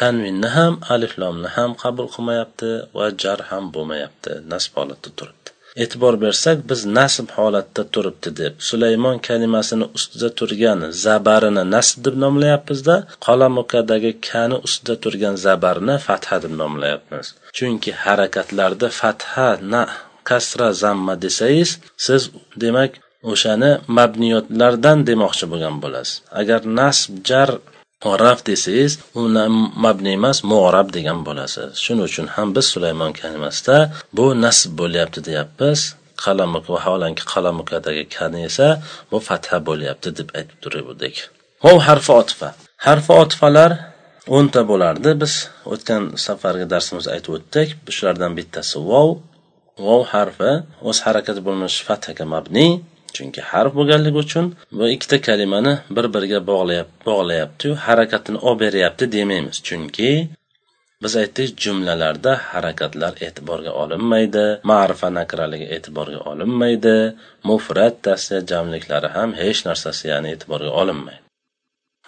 tanvinni 0.00 0.48
ham 0.56 0.72
aliflomni 0.94 1.48
ham 1.56 1.70
qabul 1.82 2.06
qilmayapti 2.14 2.70
va 2.96 3.06
jar 3.22 3.38
ham 3.50 3.64
bo'lmayapti. 3.74 4.30
Nasb 4.52 4.72
holatda 4.78 5.10
turibdi. 5.18 5.53
E'tibor 5.82 6.14
bersak 6.24 6.58
biz 6.70 6.80
nasb 6.98 7.28
holatda 7.36 7.82
turibdi 7.94 8.30
deb 8.40 8.52
sulaymon 8.68 9.16
kalimasini 9.28 9.86
ustida 9.96 10.28
turgan 10.38 10.80
zabarini 11.04 11.64
nasb 11.74 11.96
deb 12.06 12.16
nomlayapmizda 12.24 12.96
qolamukadagi 13.26 14.12
kani 14.28 14.56
ustida 14.66 14.94
turgan 15.04 15.34
zabarni 15.46 15.94
fatha 16.06 16.36
deb 16.44 16.52
nomlayapmiz. 16.62 17.26
Chunki 17.56 17.90
harakatlarda 18.04 18.88
fatha 19.00 19.48
na 19.72 19.82
kasra 20.28 20.68
zamma 20.82 21.14
desangiz 21.24 21.70
siz 22.06 22.22
demak 22.62 22.92
o'shani 23.32 23.70
mabniyotlardan 23.98 24.98
demoqchi 25.08 25.44
bo'lgan 25.52 25.76
bo'lasiz. 25.84 26.14
Agar 26.40 26.60
nasb 26.78 27.12
jar 27.28 27.50
raf 28.24 28.40
desangiz 28.48 28.92
uni 29.22 29.44
mabni 29.84 30.10
emas 30.18 30.38
muarab 30.50 30.88
degan 30.96 31.18
bo'lasiz. 31.28 31.70
Shuning 31.84 32.06
uchun 32.10 32.26
ham 32.34 32.48
biz 32.56 32.66
sulaymon 32.74 33.12
kalimasida 33.20 33.78
bu 34.16 34.26
nasb 34.44 34.70
bo'lyapti 34.80 35.20
deyapmiz. 35.28 35.80
Qalamuk 36.24 36.64
vaholanki 36.72 37.24
qalamukadagi 37.32 38.04
kani 38.16 38.40
esa 38.48 38.68
bu 39.10 39.18
fatha 39.28 39.56
bo'lyapti 39.68 40.08
deb 40.18 40.28
aytib 40.38 40.58
turgandik 40.62 41.16
hov 41.64 41.78
harfi 41.88 42.12
otfa. 42.22 42.48
Harfi 42.86 43.12
otfalar 43.22 43.70
o'nta 44.36 44.60
bo'lardi. 44.70 45.10
Biz 45.22 45.34
o'tgan 45.72 46.02
safargi 46.26 46.66
darsimizda 46.72 47.10
aytib 47.16 47.32
o'tdik. 47.38 47.68
Shulardan 47.96 48.32
bittasi 48.38 48.76
vov. 48.90 49.10
Vov 49.86 50.02
harfi 50.14 50.52
o'z 50.88 50.98
harakati 51.06 51.40
bo'lmish 51.46 51.78
fathaga 51.88 52.24
mabni. 52.34 52.66
Chunki 53.16 53.40
harf 53.50 53.72
bo'lganligi 53.78 54.18
uchun 54.24 54.46
bu 54.78 54.84
ikkita 54.94 55.16
kalimani 55.26 55.74
bir 55.96 56.06
biriga 56.14 56.40
bog'layaptiyu 57.08 57.72
harakatini 57.86 58.38
olib 58.48 58.60
beryapti 58.64 59.04
demaymiz. 59.16 59.56
Chunki 59.68 60.10
biz 61.02 61.14
aytdik 61.22 61.50
jumlalarda 61.64 62.32
harakatlar 62.52 63.12
e'tiborga 63.26 63.72
olinmaydi 63.82 64.44
ma'rifa 64.70 65.08
nakraligi 65.18 65.66
e'tiborga 65.76 66.20
olinmaydi 66.30 66.96
mufrat 67.48 67.94
tasya 68.06 68.38
jamliklari 68.50 69.08
ham 69.16 69.30
hech 69.42 69.60
narsasi 69.68 70.04
ya'ni 70.12 70.28
e'tiborga 70.34 70.72
olinmaydi. 70.82 71.22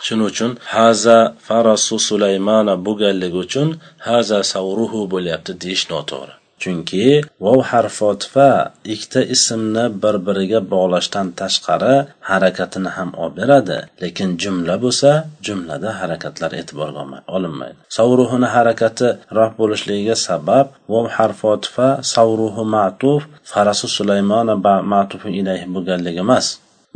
Shuning 0.06 0.26
uchun 0.32 0.52
haza 0.74 1.18
farasu 1.46 1.96
sulaymana 2.08 2.74
bo'lganligi 2.86 3.38
uchun 3.46 3.68
haza 4.08 4.38
savruhu 4.52 5.00
bo'lyapti 5.14 5.52
deyish 5.62 5.84
noto'g'ri. 5.92 6.34
Chunki 6.62 7.06
vov 7.44 7.60
harfotifa 7.70 8.50
ikkita 8.94 9.20
ismni 9.34 9.84
bir 10.02 10.16
biriga 10.26 10.60
bog'lashdan 10.72 11.26
tashqari 11.40 11.96
harakatini 12.30 12.90
ham 12.96 13.10
olib 13.22 13.34
beradi. 13.40 13.78
Lekin 14.02 14.30
jumla 14.42 14.74
bo'lsa 14.84 15.10
jumlada 15.46 15.90
harakatlar 16.00 16.50
e'tiborga 16.60 17.02
olinmaydi. 17.36 17.78
Savruhini 17.98 18.48
harakati 18.56 19.08
roh 19.38 19.50
bo'lishligiga 19.60 20.16
sabab 20.28 20.66
vov 20.92 21.06
harfotifa 21.16 21.88
savruhi 22.14 22.64
ma'tuf 22.76 23.20
farasu 23.52 23.86
sulaymona 23.96 24.54
ma'tufu 24.92 25.28
ilayhi 25.40 25.66
bo'lganligi 25.74 26.20
emas. 26.26 26.46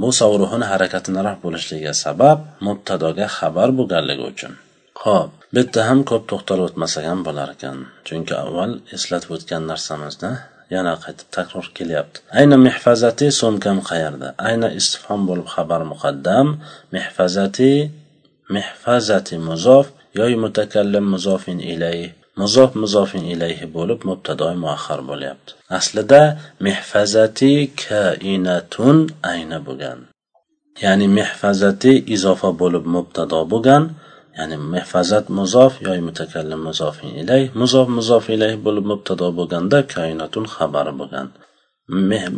Bu 0.00 0.08
savruhini 0.20 0.66
harakatini 0.72 1.20
roh 1.26 1.36
bo'lishligiga 1.44 1.94
sabab 2.04 2.38
mubtadoga 2.66 3.26
xabar 3.38 3.68
bo'lganligi 3.78 4.24
uchun. 4.32 4.52
Ho'p 5.04 5.30
bu 5.52 5.58
yerda 5.58 5.80
ham 5.88 6.00
ko'p 6.10 6.24
to'xtalib 6.30 6.64
o'tmasak 6.68 7.04
ham 7.10 7.20
bo'lar 7.26 7.48
ekan. 7.56 7.76
Chunki 8.06 8.34
avval 8.44 8.72
eslatib 8.96 9.30
o'tgan 9.36 9.62
narsamizni 9.70 10.32
yana 10.74 10.94
qaytib 11.04 11.28
takror 11.36 11.66
kelyapti. 11.78 12.18
Ayna 12.38 12.56
mehfazati 12.66 13.26
so'mkam 13.40 13.78
qayerda? 13.90 14.28
Ayna 14.48 14.68
istifhom 14.80 15.20
bo'lib 15.28 15.48
xabar 15.54 15.82
muqaddam 15.92 16.46
mehfazati 16.94 17.72
mehfazati 18.56 19.36
muzof 19.48 19.86
yoy 20.18 20.32
mutakallim 20.44 21.06
muzofin 21.14 21.58
ilayhi 21.72 22.08
muzof 22.40 22.70
muzofin 22.82 23.24
ilayhi 23.34 23.66
bo'lib 23.76 24.00
mubtadoi 24.08 24.54
muahhar 24.64 25.00
bo'lyapti. 25.10 25.50
Aslida 25.78 26.22
mehfazati 26.66 27.52
kainatun 27.84 28.96
ayna 29.32 29.58
bo'lgan. 29.66 29.98
Ya'ni 30.84 31.06
mehfazati 31.18 31.92
izofa 32.14 32.50
bo'lib 32.62 32.84
mubtado 32.94 33.40
bo'lgan 33.52 33.82
ya'ni 34.38 34.56
mehfazat 34.72 35.26
muzof 35.38 35.72
yoy 35.86 36.00
mutakallim 36.08 36.60
muzof 36.68 36.96
ilay. 37.20 37.42
Muzof 37.60 37.86
muzof 37.98 38.24
ilayh 38.34 38.54
bo'lib 38.66 38.86
mubtado 38.92 39.26
bo'lganda 39.38 39.78
koinatun 39.94 40.44
xabari 40.54 40.92
bo'lgan. 41.00 41.28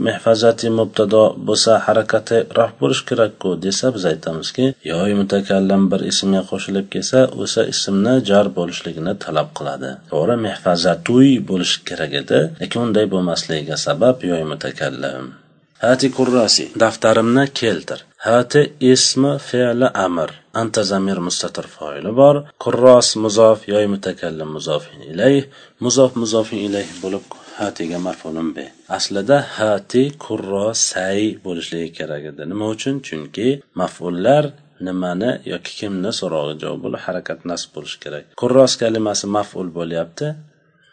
Mehfazati 0.07 0.69
mubtado 0.79 1.23
bo'lsa 1.49 1.73
harakati 1.87 2.39
raf 2.59 2.71
bo'lishi 2.81 3.05
kerakku 3.11 3.51
desa 3.65 3.87
biz 3.97 4.05
aytamizki 4.13 4.67
yoy 4.93 5.13
mutakallim 5.21 5.83
bir 5.93 6.01
ismga 6.13 6.43
qo'shilib 6.51 6.87
kelsa 6.95 7.21
o'sha 7.43 7.63
ismni 7.75 8.15
jar 8.31 8.47
bo'lishligini 8.59 9.15
talab 9.25 9.53
qiladi. 9.59 9.91
To'g'ri 10.13 10.39
mehfazatuy 10.47 11.31
bo'lishi 11.51 11.85
kerak 11.89 12.19
edi 12.23 12.41
lekin 12.63 12.85
unday 12.87 13.07
bo'lmasligiga 13.15 13.77
sabab 13.87 14.17
yoy 14.31 14.43
mutakallim. 14.53 15.25
Hati 15.85 16.09
kurrasi 16.17 16.65
daftarimni 16.83 17.45
keltir. 17.61 18.01
Hati 18.29 18.63
ismi 18.93 19.33
fe'li 19.49 19.89
amr. 20.07 20.31
Anta 20.61 20.83
zamir 20.91 21.19
mustatir 21.27 21.67
foili 21.77 22.13
bor. 22.21 22.37
Kurros 22.63 23.09
muzof 23.25 23.59
yoy 23.73 23.87
mutakallim 23.95 24.51
muzofin 24.57 25.01
ilayh 25.13 25.45
muzof 25.85 26.11
muzofin 26.23 26.61
ilayh 26.69 26.89
bo'lib 27.03 27.25
hatiga 27.61 27.99
mafulun 28.09 28.49
be. 28.57 28.65
Aslida 28.97 29.39
hati 29.57 30.03
kurro 30.25 30.67
say 30.89 31.21
bo'lishligi 31.45 31.91
kerak 31.99 32.25
edi. 32.31 32.43
Nima 32.53 32.67
uchun? 32.75 32.95
Chunki 33.07 33.49
mafullar 33.81 34.45
nimani 34.87 35.31
yoki 35.53 35.73
kimni 35.81 36.11
so'rog'i 36.21 36.55
javob 36.63 36.81
bo'lib 36.85 37.01
harakat 37.07 37.41
nasb 37.51 37.69
bo'lishi 37.77 37.99
kerak. 38.05 38.25
Kurros 38.41 38.73
kalimasi 38.83 39.27
maful 39.37 39.69
bo'lyapti. 39.79 40.27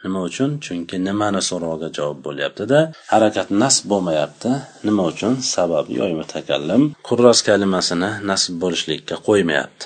Nima 0.04 0.20
uchun? 0.30 0.52
Chunki 0.66 0.96
nimani 1.08 1.42
so'rog'iga 1.50 1.90
javob 1.98 2.20
bo'lyaptida 2.28 2.80
harakat 3.14 3.48
nasb 3.62 3.84
bo'lmayapti. 3.92 4.52
Nima 4.88 5.04
uchun? 5.12 5.34
Sabab 5.54 5.86
yoy 6.00 6.14
mutakallim 6.22 6.84
kurras 7.08 7.40
kalimasini 7.48 8.12
nasb 8.32 8.54
bo'lishlikka 8.64 9.16
qo'ymayapti. 9.28 9.84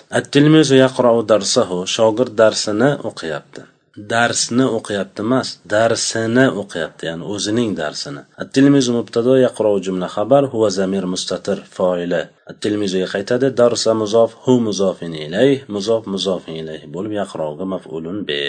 Shogird 1.96 2.34
darsini 2.41 2.89
o'qiyapti. 3.10 3.62
Darsni 4.12 4.65
o'qiyapti 4.77 5.22
emas 5.22 5.50
darsini 5.74 6.46
o'qiyapti 6.62 7.03
ya'ni 7.10 7.27
o'zining 7.34 7.75
darsini. 7.82 8.22
Attilmizu 8.43 8.96
mubtado 8.98 9.36
yaqrov 9.46 9.75
jumla 9.86 10.08
xabar 10.15 10.43
huva 10.53 10.70
zamir 10.79 11.05
mustatir 11.13 11.62
foili. 11.75 12.24
Attilmizuga 12.51 13.08
qaytadi 13.15 13.48
darsa 13.62 13.93
muzof 14.01 14.29
hu 14.43 14.53
muzofin 14.67 15.13
ilayh 15.25 15.58
muzof 15.75 16.10
muzofin 16.13 16.55
ilayh 16.62 16.84
bo'lib 16.96 17.13
yaqrovga 17.22 17.65
maf'ulun 17.74 18.17
be. 18.29 18.43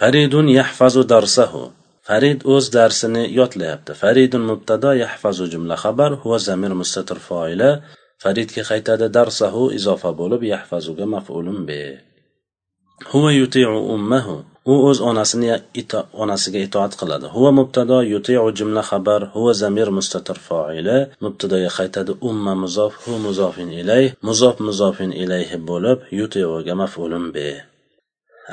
Faridun 0.00 0.46
yahfazu 0.58 1.02
darsahu. 1.12 1.62
Farid 2.08 2.40
o'z 2.54 2.66
darsini 2.76 3.24
yodlayapti 3.38 3.92
faridun 4.02 4.42
mubtado 4.50 4.90
yahfazu 5.02 5.44
jumla 5.52 5.76
xabar 5.82 6.12
huva 6.22 6.38
zamir 6.48 6.72
mustatir 6.80 7.18
foila. 7.28 7.70
Faridga 8.22 8.62
qaytadi 8.70 9.06
darsahu 9.16 9.62
izofa 9.78 10.10
bo'lib 10.20 10.42
yahfazuga 10.52 11.06
maf'ulun 11.14 11.58
be. 11.68 11.82
Huva 13.10 13.30
yutiu 13.40 13.76
ummahu. 13.94 14.36
U 14.72 14.74
o'z 14.88 14.98
onasini 15.10 15.48
ito, 15.82 16.00
onasiga 16.22 16.60
itoat 16.66 16.92
qiladi. 17.00 17.26
Huva 17.34 17.50
mubtado 17.58 17.98
yutiu 18.12 18.44
jumla 18.58 18.82
xabar 18.90 19.22
huva 19.34 19.52
zamir 19.62 19.88
mustatir 19.98 20.38
foila. 20.48 20.98
Mubtadoga 21.24 21.70
qaytadi 21.78 22.12
umma 22.30 22.52
muzof 22.62 22.92
hu 23.04 23.12
muzofin 23.26 23.70
ilayh 23.80 24.08
muzof 24.28 24.56
muzofin 24.66 25.10
ilayhi 25.22 25.56
bo'lib 25.70 25.98
yutiuga 26.18 26.74
maf'ulun 26.82 27.26
be. 27.34 27.69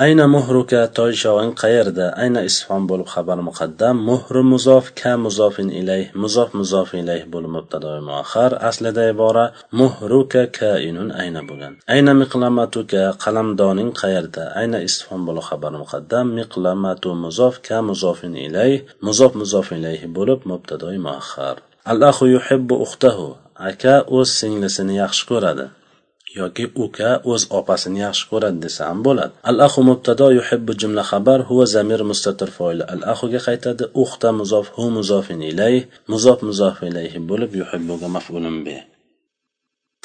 Ayna 0.06 0.26
muhruka 0.36 0.80
toyshoving 0.98 1.54
qayerda? 1.62 2.06
Ayna 2.24 2.42
isfon 2.50 2.84
bo'lib 2.90 3.08
xabar 3.14 3.40
muqaddam. 3.50 3.96
Muhri 4.10 4.44
muzof 4.54 4.86
ka 5.00 5.12
muzofin 5.26 5.70
ilayh 5.80 6.06
muzof 6.24 6.50
muzof 6.60 6.90
ilayh 7.02 7.24
bo'lib 7.34 7.52
mubtado 7.58 7.92
muaxar 8.10 8.52
aslida 8.70 9.04
ibora 9.14 9.46
muhruka 9.80 10.44
kainun 10.60 11.10
ayna 11.22 11.42
bo'lgan. 11.50 11.74
Ayna 11.94 12.12
miqlamatuka 12.22 13.04
qalamdoning 13.24 13.92
qayerda? 14.02 14.44
Ayna 14.62 14.80
isfon 14.90 15.22
bo'lib 15.28 15.46
xabar 15.50 15.74
muqaddam. 15.82 16.26
Miqlamatu 16.40 17.10
muzof 17.24 17.56
ka 17.68 17.78
muzofin 17.90 18.34
ilayh 18.48 18.78
muzof 19.08 19.32
muzof 19.42 19.68
ilayh 19.78 20.02
bo'lib 20.18 20.40
mubtado 20.52 20.88
muaxar 21.08 21.58
al 21.92 22.04
axu 22.10 22.26
yuhibbu 22.36 22.76
uxtahu. 22.86 23.28
Aka 23.70 23.96
o'z 24.18 24.30
singlisini 24.40 24.96
yaxshi 25.04 25.24
ko'radi. 25.30 25.66
Yoki 26.42 26.66
uka 26.86 27.10
o'z 27.32 27.44
opasini 27.60 28.00
yaxshi 28.06 28.26
ko'radi 28.32 28.60
desa 28.66 28.82
ham 28.90 29.00
bo'ladi. 29.08 29.34
Al 29.50 29.58
axu 29.68 29.82
mubtado 29.90 30.28
yuhibbu 30.40 30.72
jumla 30.82 31.04
xabar 31.12 31.40
huva 31.50 31.66
zamir 31.76 32.02
mustatir 32.12 32.50
foil. 32.58 32.80
Al 32.94 33.02
ahuga 33.14 33.40
qaytadi 33.48 33.84
uxta 34.04 34.30
muzof 34.40 34.66
hu 34.76 34.86
muzofin 34.98 35.42
ilay 35.52 35.76
muzof 36.12 36.40
muzof 36.50 36.76
ilayhi 36.90 37.20
bo'lib 37.30 37.52
yuhibbuga 37.62 38.08
maf'ulun 38.16 38.58
bi 38.66 38.78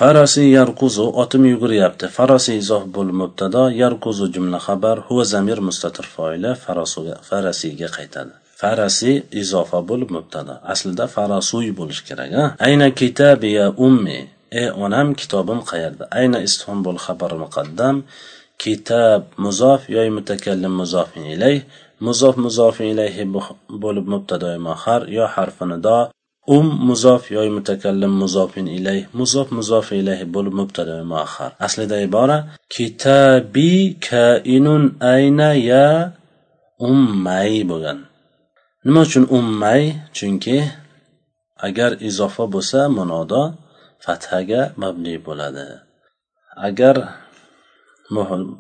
farasi 0.00 0.44
yarquzu 0.58 1.04
otim 1.22 1.42
yuguryapti 1.52 2.06
farasi 2.16 2.52
izof 2.62 2.84
bo'lib 2.96 3.16
mubtado 3.22 3.62
yarquzu 3.82 4.24
jumla 4.34 4.58
xabar 4.66 4.96
huva 5.06 5.24
zamir 5.32 5.58
mustatir 5.68 6.06
foili 6.14 6.50
farasuga 6.64 7.14
farasiyga 7.28 7.88
qaytadi. 7.96 8.32
Farasi 8.60 9.12
izofa 9.42 9.78
bo'lib 9.90 10.10
mubtado. 10.16 10.54
Aslida 10.72 11.06
farasuy 11.16 11.68
bo'lishi 11.78 12.02
kerak 12.08 12.32
a 12.42 12.44
ayna 12.66 12.86
kitabiya 13.00 13.66
ummi 13.86 14.18
ey 14.60 14.68
onam 14.84 15.08
kitobim 15.20 15.60
qayerda? 15.70 16.04
Ayna 16.18 16.38
istifhom 16.46 16.78
bo'l 16.86 16.98
xabar 17.04 17.32
muqaddam. 17.44 17.96
Kitob 18.62 19.22
muzof 19.44 19.80
yoy 19.94 20.08
mutakallim 20.16 20.74
muzofin 20.80 21.24
ilay. 21.34 21.56
Muzof 22.06 22.34
muzofin 22.44 22.86
ilayhi 22.94 23.24
bo'lib 23.82 24.06
mubtadoi 24.12 24.58
mahar 24.68 25.02
yo 25.16 25.24
harfi 25.34 25.64
nido 25.72 25.98
um 26.56 26.66
muzof 26.88 27.22
yoy 27.36 27.48
mutakallim 27.56 28.12
muzofin 28.22 28.66
ilay. 28.78 28.98
Muzof 29.18 29.48
muzofin 29.58 29.96
ilayhi 30.02 30.26
bo'lib 30.34 30.54
mubtadoi 30.60 31.02
muahhar 31.12 31.50
aslida 31.66 31.96
ibora 32.06 32.38
kitabi 32.74 33.72
kainun 34.08 34.84
ayna 35.14 35.48
ya 35.70 35.86
ummay 36.90 37.52
bo'lgan. 37.70 37.98
Nima 38.84 39.00
uchun 39.06 39.24
ummay? 39.38 39.82
Chunki 40.16 40.56
agar 41.66 41.90
izofa 42.08 42.44
bo'lsa 42.54 42.80
munodo. 42.98 43.42
Fathaga 44.04 44.60
mabni 44.82 45.14
bo'ladi. 45.26 45.66
Agar 46.68 46.96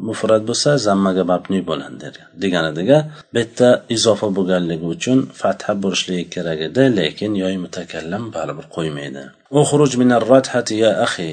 mufrat 0.08 0.42
bo'lsa 0.48 0.70
zammaga 0.86 1.24
mabni 1.32 1.60
bo'ladi 1.70 2.08
deganidiga 2.42 2.98
bu 3.34 3.38
yerda 3.40 3.68
izofa 3.96 4.28
bo'lganligi 4.36 4.86
uchun 4.94 5.18
fatha 5.40 5.72
bo'lishligi 5.82 6.26
kerak 6.34 6.60
edi 6.68 6.82
lekin 6.98 7.32
yoy 7.42 7.54
mutakallim 7.64 8.22
baribir 8.36 8.66
qo'ymaydi. 8.76 9.22
Uxruj 9.60 9.92
minar 10.02 10.22
rathati 10.32 10.74
ya 10.84 10.90
axi 11.06 11.30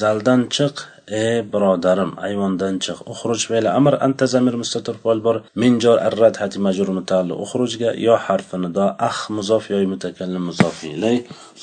zaldan 0.00 0.40
chiq 0.54 0.74
ey 1.20 1.36
birodarim 1.52 2.12
ayvondan 2.26 2.74
chiq. 2.84 2.98
Uxruj 3.12 3.40
fe'li 3.50 3.70
amr 3.78 3.94
anta 4.06 4.26
zamir 4.34 4.54
mustatir 4.62 4.96
fol 5.02 5.18
bor. 5.26 5.36
Min 5.62 5.72
jor 5.84 5.98
arrad 6.08 6.34
hati 6.42 6.58
majrur 6.66 6.90
mutaalli 6.98 7.34
uxrujga 7.44 7.90
yo 8.06 8.14
harfi 8.26 8.56
nido 8.64 8.84
ax 9.08 9.16
ah, 9.18 9.18
muzof 9.36 9.64
yoy 9.74 9.84
mutakallim 9.92 10.42
muzof 10.50 10.76
ilay. 10.92 11.16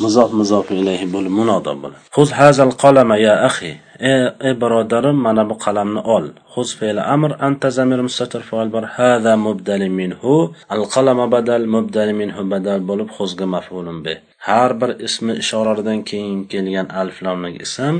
Muzof 0.03 0.29
muzof 0.39 0.65
ilayhi 0.79 1.07
bo'lib 1.13 1.33
munodo 1.39 1.71
bo'ladi 1.81 1.99
xuz 2.15 2.29
hazal 2.39 2.71
qalama 2.83 3.15
ya 3.27 3.33
axi 3.49 3.71
ey 4.11 4.23
e, 4.49 4.51
birodarim 4.61 5.17
mana 5.25 5.43
bu 5.49 5.55
qalamni 5.65 6.01
ol. 6.15 6.25
Xuz 6.53 6.69
fe'li 6.79 7.01
amr 7.15 7.31
anta 7.47 7.69
zamir 7.77 7.99
mustatir 8.07 8.41
fol 8.49 8.67
bor. 8.75 8.83
Hada 8.97 9.33
mubdali 9.47 9.89
minhu. 9.99 10.35
Al 10.75 10.83
qalama 10.93 11.25
badal 11.35 11.63
mubdali 11.75 12.13
minhu 12.21 12.41
badal 12.53 12.79
bo'lib 12.89 13.09
xuzga 13.17 13.45
maf'ulun 13.55 13.97
bi 14.05 14.13
har 14.47 14.71
bir 14.81 14.91
ismi 15.07 15.33
ishoradan 15.43 15.99
keyin 16.09 16.39
kelgan 16.51 16.87
aliflamlik 17.01 17.55
ism. 17.65 17.95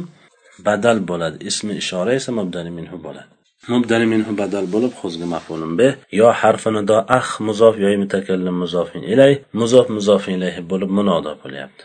Badal 0.67 0.97
bo'ladi. 1.09 1.37
Ismi 1.49 1.73
ishora 1.81 2.11
esa 2.19 2.31
mubdani 2.39 2.71
minhu 2.79 2.97
bo'ladi. 3.05 3.29
Mubdani 3.73 4.05
minhu 4.13 4.31
badal 4.41 4.65
bo'lib 4.73 4.93
xuzga 5.01 5.27
maf'ulun 5.35 5.73
be. 5.79 5.87
Yo 6.19 6.27
harfi 6.41 6.69
nido 6.77 6.97
ah 7.19 7.27
muzof 7.47 7.73
yo 7.83 7.89
mutakallim 8.03 8.55
muzofin 8.63 9.03
ilay. 9.13 9.33
Muzof 9.61 9.85
muzofin 9.97 10.33
ilayhi 10.39 10.61
bo'lib 10.71 10.91
munodo 10.97 11.31
bo'lyapti. 11.43 11.83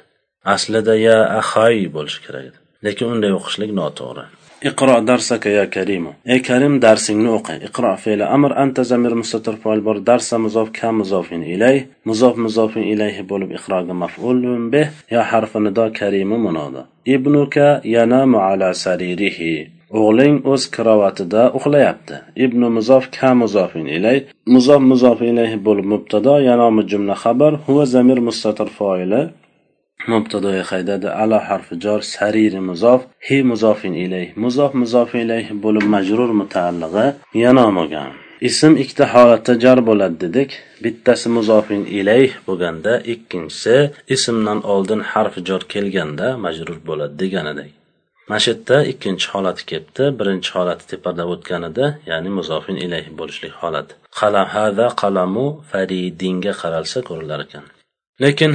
Aslida 0.55 0.95
ya 1.07 1.19
axay 1.41 1.77
bo'lishi 1.97 2.21
kerak 2.25 2.45
edi. 2.49 2.59
Lekin 2.85 3.07
unday 3.15 3.33
o'qishlik 3.39 3.71
noto'g'ri. 3.81 4.25
اقرأ 4.66 5.00
درسك 5.00 5.46
يا 5.46 5.66
كريم 5.66 6.08
اي 6.30 6.40
كريم 6.40 6.80
درسك 6.80 7.14
نوقع 7.14 7.56
اقرأ 7.56 7.96
فعل 7.96 8.22
امر 8.22 8.64
انت 8.64 8.82
زمير 8.82 9.16
مستتر 9.16 9.56
فاعل 9.56 9.80
بر 9.82 9.98
درس 9.98 10.34
مضاف 10.34 10.70
كمضاف 10.74 11.34
اليه 11.34 11.88
مضاف 12.06 12.38
مضاف 12.38 12.78
اليه 12.78 13.22
بولب 13.22 13.52
اخراج 13.52 13.86
مفعول 13.86 14.70
به 14.70 14.90
يا 15.12 15.22
حرف 15.24 15.58
نداء 15.58 15.90
كريم 15.90 16.46
منادى 16.46 16.84
ابنك 17.08 17.82
ينام 17.86 18.36
على 18.36 18.74
سريره 18.74 19.68
o'g'ling 19.98 20.36
o'z 20.52 20.64
karovatida 20.76 21.44
uxlayapti 21.58 22.16
ibnu 22.46 22.68
muzof 22.78 23.04
ka 23.16 23.30
muzofin 23.42 23.88
ilay 23.98 24.18
muzof 24.56 24.82
muzof 24.92 25.22
ilayhi 25.30 25.58
bo'lib 25.68 25.86
mubtado 25.94 26.36
yanomi 26.50 26.84
jumla 26.92 27.16
xabar 27.24 27.54
huva 27.66 27.86
zamir 27.94 28.20
mustatir 28.28 28.70
foili 28.78 29.22
مبتدا 30.08 30.64
خیدد 30.64 31.06
علا 31.06 31.40
حرف 31.40 31.74
جار 31.74 32.02
سریر 32.02 32.60
مضاف 32.60 33.02
هی 33.20 33.42
مضاف 33.42 33.86
الیه 33.86 34.34
مضاف 34.38 34.76
مضاف 34.76 35.16
الیه 35.16 35.54
بول 35.54 35.84
مجرور 35.86 36.32
متعلقه 36.32 37.14
ینام 37.36 37.88
گم 37.88 38.12
ism 38.48 38.74
ikkita 38.84 39.06
holatda 39.14 39.54
jar 39.64 39.80
bo'ladi 39.88 40.18
dedik 40.24 40.52
bittasi 40.84 41.30
muzofin 41.38 41.82
ilayh 42.00 42.32
bo'lganda 42.48 42.94
ikkinchisi 43.14 43.76
ismdan 44.16 44.60
oldin 44.74 45.02
harfi 45.12 45.40
jor 45.50 45.62
kelganda 45.74 46.28
majrur 46.46 46.80
bo'ladi 46.90 47.16
degan 47.24 47.46
edik 47.54 47.72
mana 48.30 48.40
shu 48.44 48.50
yerda 48.52 48.78
ikkinchi 48.92 49.28
holati 49.34 49.64
kelibdi 49.70 50.04
birinchi 50.20 50.50
holati 50.58 50.86
tepada 50.92 51.24
o'tgan 51.34 51.64
edi 51.70 51.86
ya'ni 52.12 52.30
muzofin 52.38 52.78
ilayh 52.86 53.06
bo'lishlik 53.20 53.54
holati 53.62 53.94
qalam 54.20 54.48
hada 54.56 54.88
qalamu 55.02 55.46
faridinga 55.72 56.54
qaralsa 56.62 57.00
ko'rilar 57.10 57.40
ekan 57.48 57.66
Lekin 58.23 58.53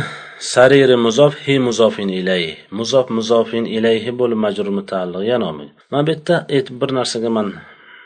sariri 0.54 0.96
muzof 1.06 1.34
hi 1.46 1.56
muzofin 1.68 2.10
ilayhi 2.20 2.54
muzof 2.80 3.10
muzofin 3.18 3.66
ilayhi 3.78 4.12
bo'lib 4.20 4.40
majrur 4.46 4.70
mutaalliq 4.80 5.24
yana 5.32 5.46
olmaydi 5.50 5.74
mana 5.92 6.04
bu 6.08 6.12
yerda 6.12 6.36
bir 6.82 6.90
narsaga 7.00 7.30
man 7.38 7.48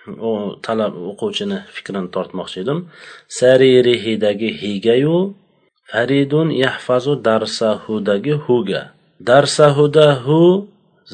u 0.08 0.60
talab 0.66 0.94
o'quvchini 1.10 1.58
fikrini 1.76 2.10
tortmoqchi 2.16 2.58
edim. 2.64 2.80
Saririhidagi 3.40 4.50
higayu 4.62 5.18
faridun 5.92 6.50
yahfazu 6.64 7.14
darsahudagi 7.28 8.34
huga 8.46 8.82
darsahuda 9.30 10.08
hu 10.26 10.40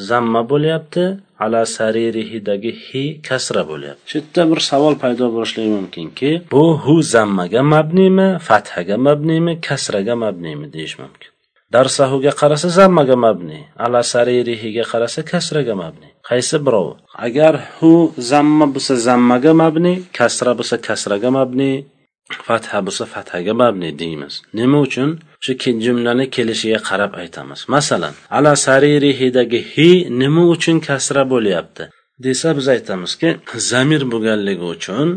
zamma 0.09 0.41
bo'lyapti. 0.51 1.05
Ala 1.43 1.61
saririhidagi 1.77 2.71
hi 2.85 3.03
kasra 3.27 3.61
bo'lyapti. 3.71 4.05
Shu 4.09 4.17
yerda 4.19 4.43
bir 4.51 4.59
savol 4.69 4.95
paydo 5.03 5.25
bo'lishligi 5.35 5.71
mumkinki 5.77 6.31
bu 6.53 6.63
hu 6.83 6.95
zammaga 7.13 7.61
mabniymi 7.73 8.27
fathaga 8.47 8.95
mabniymi 9.07 9.53
kasraga 9.67 10.15
mabniymi 10.23 10.67
deyish 10.75 10.95
mumkin. 11.01 11.29
Darsahuga 11.73 12.31
qarasa 12.41 12.69
zammaga 12.79 13.15
mabni 13.25 13.59
ala 13.85 14.01
saririhiga 14.13 14.83
qarasa 14.91 15.21
kasraga 15.31 15.75
mabni 15.81 16.09
qaysi 16.29 16.57
birovi 16.65 16.93
agar 17.25 17.53
hu 17.77 17.91
zamma 18.31 18.65
bo'lsa 18.73 18.93
zammaga 19.07 19.51
mabni 19.61 19.93
kasra 20.17 20.51
bo'lsa 20.59 20.75
kasraga 20.87 21.29
mabni 21.37 21.71
fatha 22.47 22.79
bo'lsa 22.85 23.05
fathaga 23.13 23.53
mabni 23.61 23.91
deymiz. 24.01 24.33
Nima 24.59 24.77
uchun? 24.87 25.09
Shu 25.43 25.53
jumlani 25.85 26.25
kelishiga 26.35 26.79
qarab 26.89 27.11
aytamiz. 27.21 27.59
Masalan 27.75 28.13
ala 28.37 28.53
saririhidagi 28.65 29.59
hi 29.73 29.89
nima 30.21 30.43
uchun 30.55 30.77
kasra 30.87 31.23
bo'lyapti? 31.33 31.83
Desa 32.25 32.49
biz 32.57 32.67
aytamizki 32.75 33.29
zamir 33.71 34.01
bo'lganligi 34.11 34.65
uchun 34.75 35.07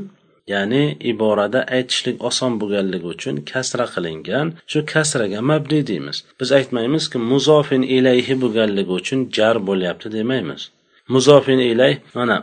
ya'ni 0.53 0.85
iborada 1.11 1.61
aytishlik 1.77 2.17
oson 2.29 2.53
bo'lganligi 2.61 3.07
uchun 3.15 3.37
kasra 3.51 3.87
qilingan 3.95 4.47
shu 4.71 4.79
kasraga 4.93 5.41
mabni 5.51 5.81
deymiz. 5.91 6.17
Biz 6.41 6.49
aytmaymizki 6.59 7.19
muzofin 7.33 7.83
ilayhi 7.97 8.35
bo'lganligi 8.43 8.93
uchun 9.01 9.21
jar 9.37 9.57
bo'lyapti 9.69 10.09
demaymiz. 10.17 10.63
Muzofin 11.15 11.61
ilay 11.71 11.93
mana 12.19 12.37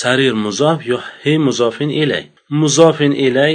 sarir 0.00 0.34
muzof 0.44 0.78
yo 0.92 0.98
hi 1.22 1.32
muzofin 1.46 1.90
ilay. 2.02 2.24
Muzofin 2.60 3.12
ilay 3.26 3.54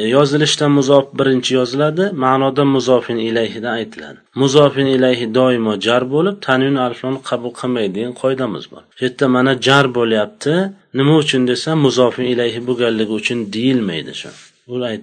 E, 0.00 0.02
yozilishda 0.16 0.66
muzof 0.78 1.04
birinchi 1.18 1.50
yoziladi 1.54 2.04
ma'noda 2.24 2.64
muzofin 2.74 3.18
ilayhidan 3.28 3.72
aytiladi. 3.80 4.18
Muzofin 4.42 4.88
ilayhi 4.96 5.26
doimo 5.38 5.74
jar 5.86 6.02
bo'lib 6.14 6.36
tanvin 6.46 6.76
alflonni 6.86 7.20
qabul 7.28 7.52
qilmaydigan 7.60 8.12
qoidamiz 8.22 8.64
bor. 8.72 8.82
Bu 8.96 9.04
yerda 9.04 9.26
mana 9.36 9.52
jar 9.66 9.86
bo'lyapti 9.98 10.54
nima 10.98 11.14
uchun 11.22 11.42
desa 11.50 11.70
muzofin 11.86 12.26
ilayhi 12.34 12.60
bo'lganligi 12.68 13.12
uchun 13.20 13.38
deyilmaydi 13.56 14.12
shu. 14.20 14.30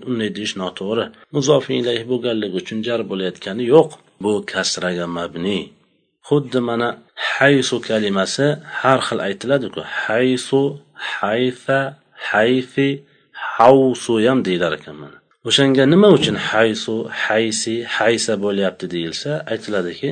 Unday 0.10 0.30
deyish 0.38 0.56
noto'g'ri. 0.62 1.06
Muzofin 1.36 1.76
ilayhi 1.82 2.06
bo'lganligi 2.12 2.56
uchun 2.62 2.78
jar 2.88 3.02
bo'layotgani 3.12 3.64
yo'q. 3.74 3.90
Bu 4.24 4.32
kasraga 4.52 5.06
mabni. 5.18 5.60
Xuddi 6.28 6.60
mana 6.70 6.88
haysu 7.34 7.76
kalimasi 7.88 8.46
har 8.82 9.00
xil 9.08 9.20
aytiladiku. 9.28 9.82
Haysu 10.04 10.62
hayfa 11.14 11.80
hayfi 12.32 12.90
havsu 13.58 14.14
ham 14.28 14.40
deyilar 14.48 14.74
ekan 14.80 14.96
mana. 15.02 15.18
O'shanga 15.48 15.84
nima 15.94 16.10
uchun 16.18 16.38
haysu 16.50 16.96
haysi 17.24 17.76
haysa 17.98 18.34
bo'lyapti 18.44 18.86
deyilsa 18.94 19.32
aytiladiki 19.52 20.10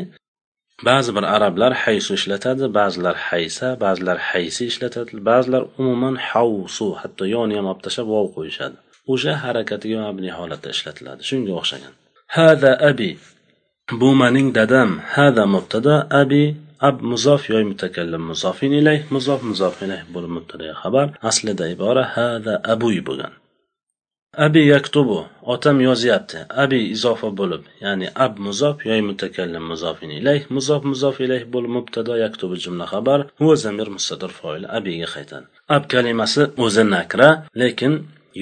ba'zi 0.88 1.12
bir 1.18 1.26
arablar 1.36 1.72
haysu 1.84 2.12
ishlatadi 2.20 2.65
ba'zilar 2.80 3.15
haysa 3.30 3.68
ba'zilar 3.84 4.18
haysi 4.30 4.63
ishlatadi 4.72 5.12
ba'zilar 5.30 5.63
umuman 5.80 6.15
havsu 6.30 6.88
hatto 7.02 7.24
yoni 7.36 7.54
ham 7.60 7.68
olib 7.72 7.82
tashlab 7.86 8.08
vov 8.13 8.28
qo'yishadi. 8.38 8.76
O'sha 9.13 9.34
harakatiga 9.44 9.98
mabni 10.06 10.32
holatda 10.38 10.70
ishlatiladi. 10.76 11.22
Shunga 11.30 11.52
o'xshagan. 11.60 11.94
Hada 12.38 12.72
abi 12.89 13.12
bu 14.02 14.10
mening 14.22 14.50
dadam. 14.58 14.89
Hada 15.15 15.44
mubtada 15.56 15.96
abi 16.22 16.44
ab 16.88 17.02
muzof 17.12 17.42
yoy 17.54 17.63
mutakallim 17.72 18.24
muzofin 18.32 18.74
ilayh 18.80 19.02
muzof 19.15 19.42
muzof 19.50 19.76
ilayh 19.86 20.02
bo'lib 20.13 20.32
mubtada 20.38 20.74
xabar. 20.82 21.08
Aslida 21.30 21.65
ibora 21.76 22.04
hada 22.15 22.54
abuy 22.74 22.98
bo'lgan. 23.08 23.34
Abi 24.46 24.62
yaktubu 24.74 25.20
otam 25.54 25.78
yozyapti. 25.88 26.39
Abi 26.63 26.80
izofa 26.96 27.30
bo'lib 27.39 27.63
ya'ni 27.84 28.08
ab 28.26 28.34
muzof 28.46 28.86
yoy 28.89 29.02
mutakallim 29.10 29.63
muzofin 29.72 30.12
ilayh 30.20 30.44
muzof 30.56 30.82
muzof 30.92 31.15
ilayh 31.26 31.44
bo'lib 31.54 31.72
mubtado 31.78 32.13
yaktubu 32.26 32.56
jumla 32.63 32.86
xabar. 32.94 33.20
Huva 33.39 33.56
zamir 33.65 33.88
mustadir 33.96 34.32
foil 34.39 34.63
abiga 34.78 35.08
qaytadi. 35.15 35.48
Ab 35.76 35.84
kalimasi 35.94 36.44
o'zi 36.65 36.84
nakra 36.96 37.30
lekin 37.62 37.94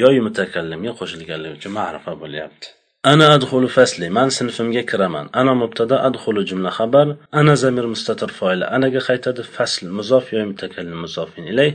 yoy 0.03 0.15
mutakallimga 0.27 0.91
qo'shilganligi 0.99 1.55
uchun 1.59 1.73
ma'rifa 1.79 2.13
bo'lyapti. 2.23 2.76
Ana 3.11 3.25
adxulu 3.35 3.67
fasli 3.77 4.07
man 4.17 4.29
sinfimga 4.37 4.83
kiraman. 4.89 5.25
Ana 5.39 5.53
mubtada 5.61 5.97
adxulu 6.07 6.41
jumla 6.49 6.71
xabar. 6.77 7.07
Ana 7.39 7.53
zamir 7.63 7.85
mustatir 7.93 8.31
foil 8.39 8.61
anaga 8.75 8.99
qaytadi 9.07 9.43
fasl 9.55 9.85
muzof 9.97 10.25
yoy 10.33 10.45
mutakallim 10.51 10.99
muzofin 11.05 11.45
ilayh 11.51 11.71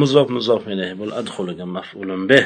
muzof 0.00 0.26
muzof 0.36 0.62
ilayh 0.74 0.90
bo'l 1.00 1.12
adxuluga 1.20 1.64
maf'ulun 1.76 2.22
bih 2.30 2.44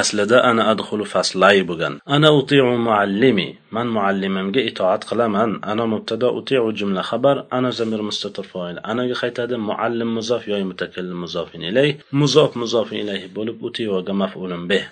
aslida 0.00 0.38
ana 0.50 0.62
adxulu 0.72 1.04
faslay 1.14 1.56
bo'lgan. 1.70 1.94
Ana 2.14 2.28
utiu 2.40 2.66
muallimi. 2.88 3.48
Man 3.76 3.88
muallimimga 3.96 4.60
itoat 4.70 5.02
qilaman. 5.08 5.50
Ana 5.70 5.84
mubtada 5.92 6.28
utiu 6.38 6.68
jumla 6.78 7.02
xabar. 7.10 7.36
Ana 7.56 7.70
zamir 7.78 8.00
mustatir 8.08 8.44
foil 8.52 8.76
anaga 8.90 9.14
qaytadi 9.22 9.56
muallim 9.68 10.10
muzof 10.18 10.42
yoy 10.52 10.62
mutakallim 10.70 11.18
muzofin 11.24 11.62
ilayh 11.70 11.92
muzof 12.20 12.50
muzofin 12.62 12.98
ilayh 13.04 13.22
bo'lib 13.36 13.56
utiuga 13.68 14.12
maf'ulun 14.22 14.64
bih 14.72 14.84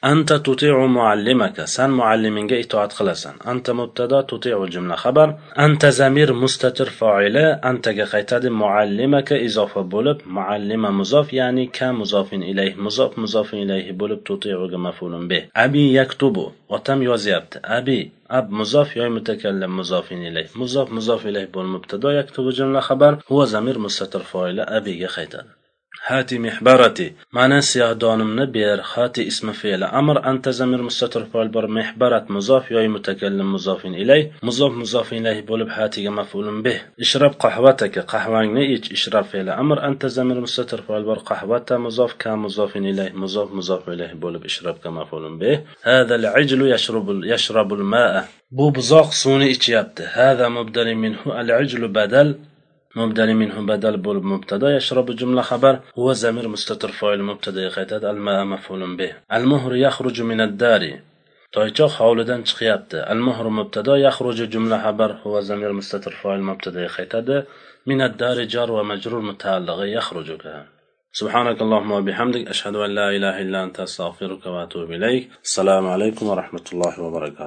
Anta 0.00 0.38
tuti'u 0.38 0.86
muallimaka. 0.88 1.66
san 1.66 1.90
muallimingga 1.90 2.56
itoat 2.64 2.92
qilasan. 2.98 3.34
Anta 3.52 3.72
mubtada 3.74 4.18
tuti'u 4.30 4.66
jumla 4.74 4.96
xabar. 5.04 5.28
Anta 5.64 5.90
zamir 5.90 6.30
mustatir 6.42 6.88
foili. 6.98 7.44
Antaga 7.70 8.04
qaytadi 8.12 8.48
muallimaka 8.60 9.36
izofa 9.48 9.82
bo'lib, 9.94 10.18
muallima 10.36 10.90
muzof, 11.00 11.32
ya'ni 11.38 11.64
ka 11.78 11.88
muzofin 12.00 12.42
ilayh, 12.50 12.72
muzof 12.84 13.16
muzofin 13.22 13.58
ilayhi 13.64 13.92
bo'lib 14.00 14.20
tuti'uga 14.28 14.78
maf'ulun 14.86 15.24
bih. 15.30 15.42
Abi 15.64 15.84
yaktubu. 15.98 16.44
Otam 16.68 17.02
yozyapti. 17.02 17.58
Abi 17.78 18.00
ab 18.28 18.50
muzof 18.50 18.96
yoy 18.96 19.10
mutakallim 19.16 19.72
muzofin 19.80 20.20
ilayh 20.28 20.48
muzof 20.60 20.88
muzof 20.96 21.24
ilayh 21.30 21.46
bo'lib 21.54 21.70
mubtado 21.76 22.08
yaktubu 22.20 22.50
jumla 22.58 22.80
xabar 22.88 23.12
huwa 23.28 23.44
zamir 23.54 23.76
mustatir 23.84 24.22
foili 24.32 24.62
abiga 24.78 25.08
qaytadi 25.16 25.50
هاتي 26.10 26.38
محبرتي 26.38 27.12
معنى 27.32 27.60
سياح 27.60 27.92
دانمنا 27.92 28.44
بير 28.44 28.82
هاتي 28.94 29.26
اسم 29.28 29.52
فعل 29.52 29.84
أمر 29.84 30.30
أنت 30.30 30.48
زمير 30.48 30.82
مستتر 30.82 31.24
فعل 31.24 31.48
بر 31.48 31.66
محبرة 31.66 32.26
مضاف 32.28 32.70
يا 32.70 32.88
متكلم 32.88 33.52
مضاف 33.52 33.86
إليه 33.86 34.32
مضاف 34.42 34.72
مضاف 34.72 35.12
إليه 35.12 35.40
بولب 35.40 35.68
هاتي 35.68 36.08
مفعول 36.08 36.62
به. 36.62 36.80
اشرب 37.00 37.32
قهوتك 37.32 37.98
قهواني 37.98 38.66
إيش 38.66 38.92
اشرب 38.92 39.24
فعل 39.24 39.48
أمر 39.48 39.88
أنت 39.88 40.06
زمير 40.06 40.40
مستتر 40.40 40.82
فعل 40.82 41.02
بر 41.02 41.18
قهوته 41.18 41.76
مضاف 41.76 42.14
كمضاف 42.18 42.76
إليه 42.76 43.12
مضاف 43.12 43.52
مضاف 43.52 43.88
إليه 43.88 44.12
بولب 44.12 44.44
اشرب 44.44 44.76
كمفعول 44.84 45.36
به. 45.36 45.60
هذا 45.82 46.14
العجل 46.14 46.72
يشرب 46.72 47.24
يشرب 47.24 47.72
الماء. 47.72 48.28
بو 48.50 48.70
بزاق 48.70 49.10
سوني 49.10 49.54
ichyapti 49.54 50.02
هذا 50.12 50.48
مبدل 50.48 50.94
منه 50.94 51.18
العجل 51.26 51.88
بدل. 51.88 52.38
مبدل 53.00 53.34
منه 53.42 53.56
بدل 53.72 53.96
بول 54.04 54.18
مبتدا 54.32 54.68
يشرب 54.76 55.06
جملة 55.20 55.42
خبر 55.50 55.74
هو 55.98 56.08
زمير 56.12 56.48
مستتر 56.54 56.90
فاعل 56.98 57.20
مبتدا 57.30 57.60
يقيتد 57.68 58.04
الماء 58.04 58.44
مفعول 58.52 58.96
به. 58.96 59.12
المهر 59.36 59.72
يخرج 59.86 60.16
من 60.30 60.40
الدار. 60.40 60.82
toychoq 61.56 61.92
hovlidan 62.00 62.40
chiqyapti 62.48 62.98
al 63.12 63.20
muhru 63.26 63.50
mubtado 63.58 63.94
yaxruju 64.06 64.44
jumla 64.54 64.76
xabar 64.84 65.10
huva 65.22 65.40
zamir 65.50 65.70
mustatir 65.78 66.14
foil 66.20 66.42
mubtadaga 66.50 66.90
qaytadi 66.96 67.36
min 67.88 67.98
ad-dari 68.08 68.44
jar 68.54 68.68
va 68.76 68.82
majrur 68.90 69.20
mutaallig'i 69.30 69.98
سبحانك 71.20 71.58
اللهم 71.62 71.90
وبحمدك 71.98 72.42
أشهد 72.54 72.74
أن 72.84 72.90
لا 72.98 73.08
إله 73.16 73.34
إلا 73.42 73.58
أنت 73.64 73.76
أستغفرك 73.80 74.46
وأتوب 74.46 74.88
إليك. 74.92 75.24
السلام 75.48 75.84
عليكم 75.94 76.24
ورحمة 76.30 76.66
الله 76.72 76.94
وبركاته. 77.04 77.46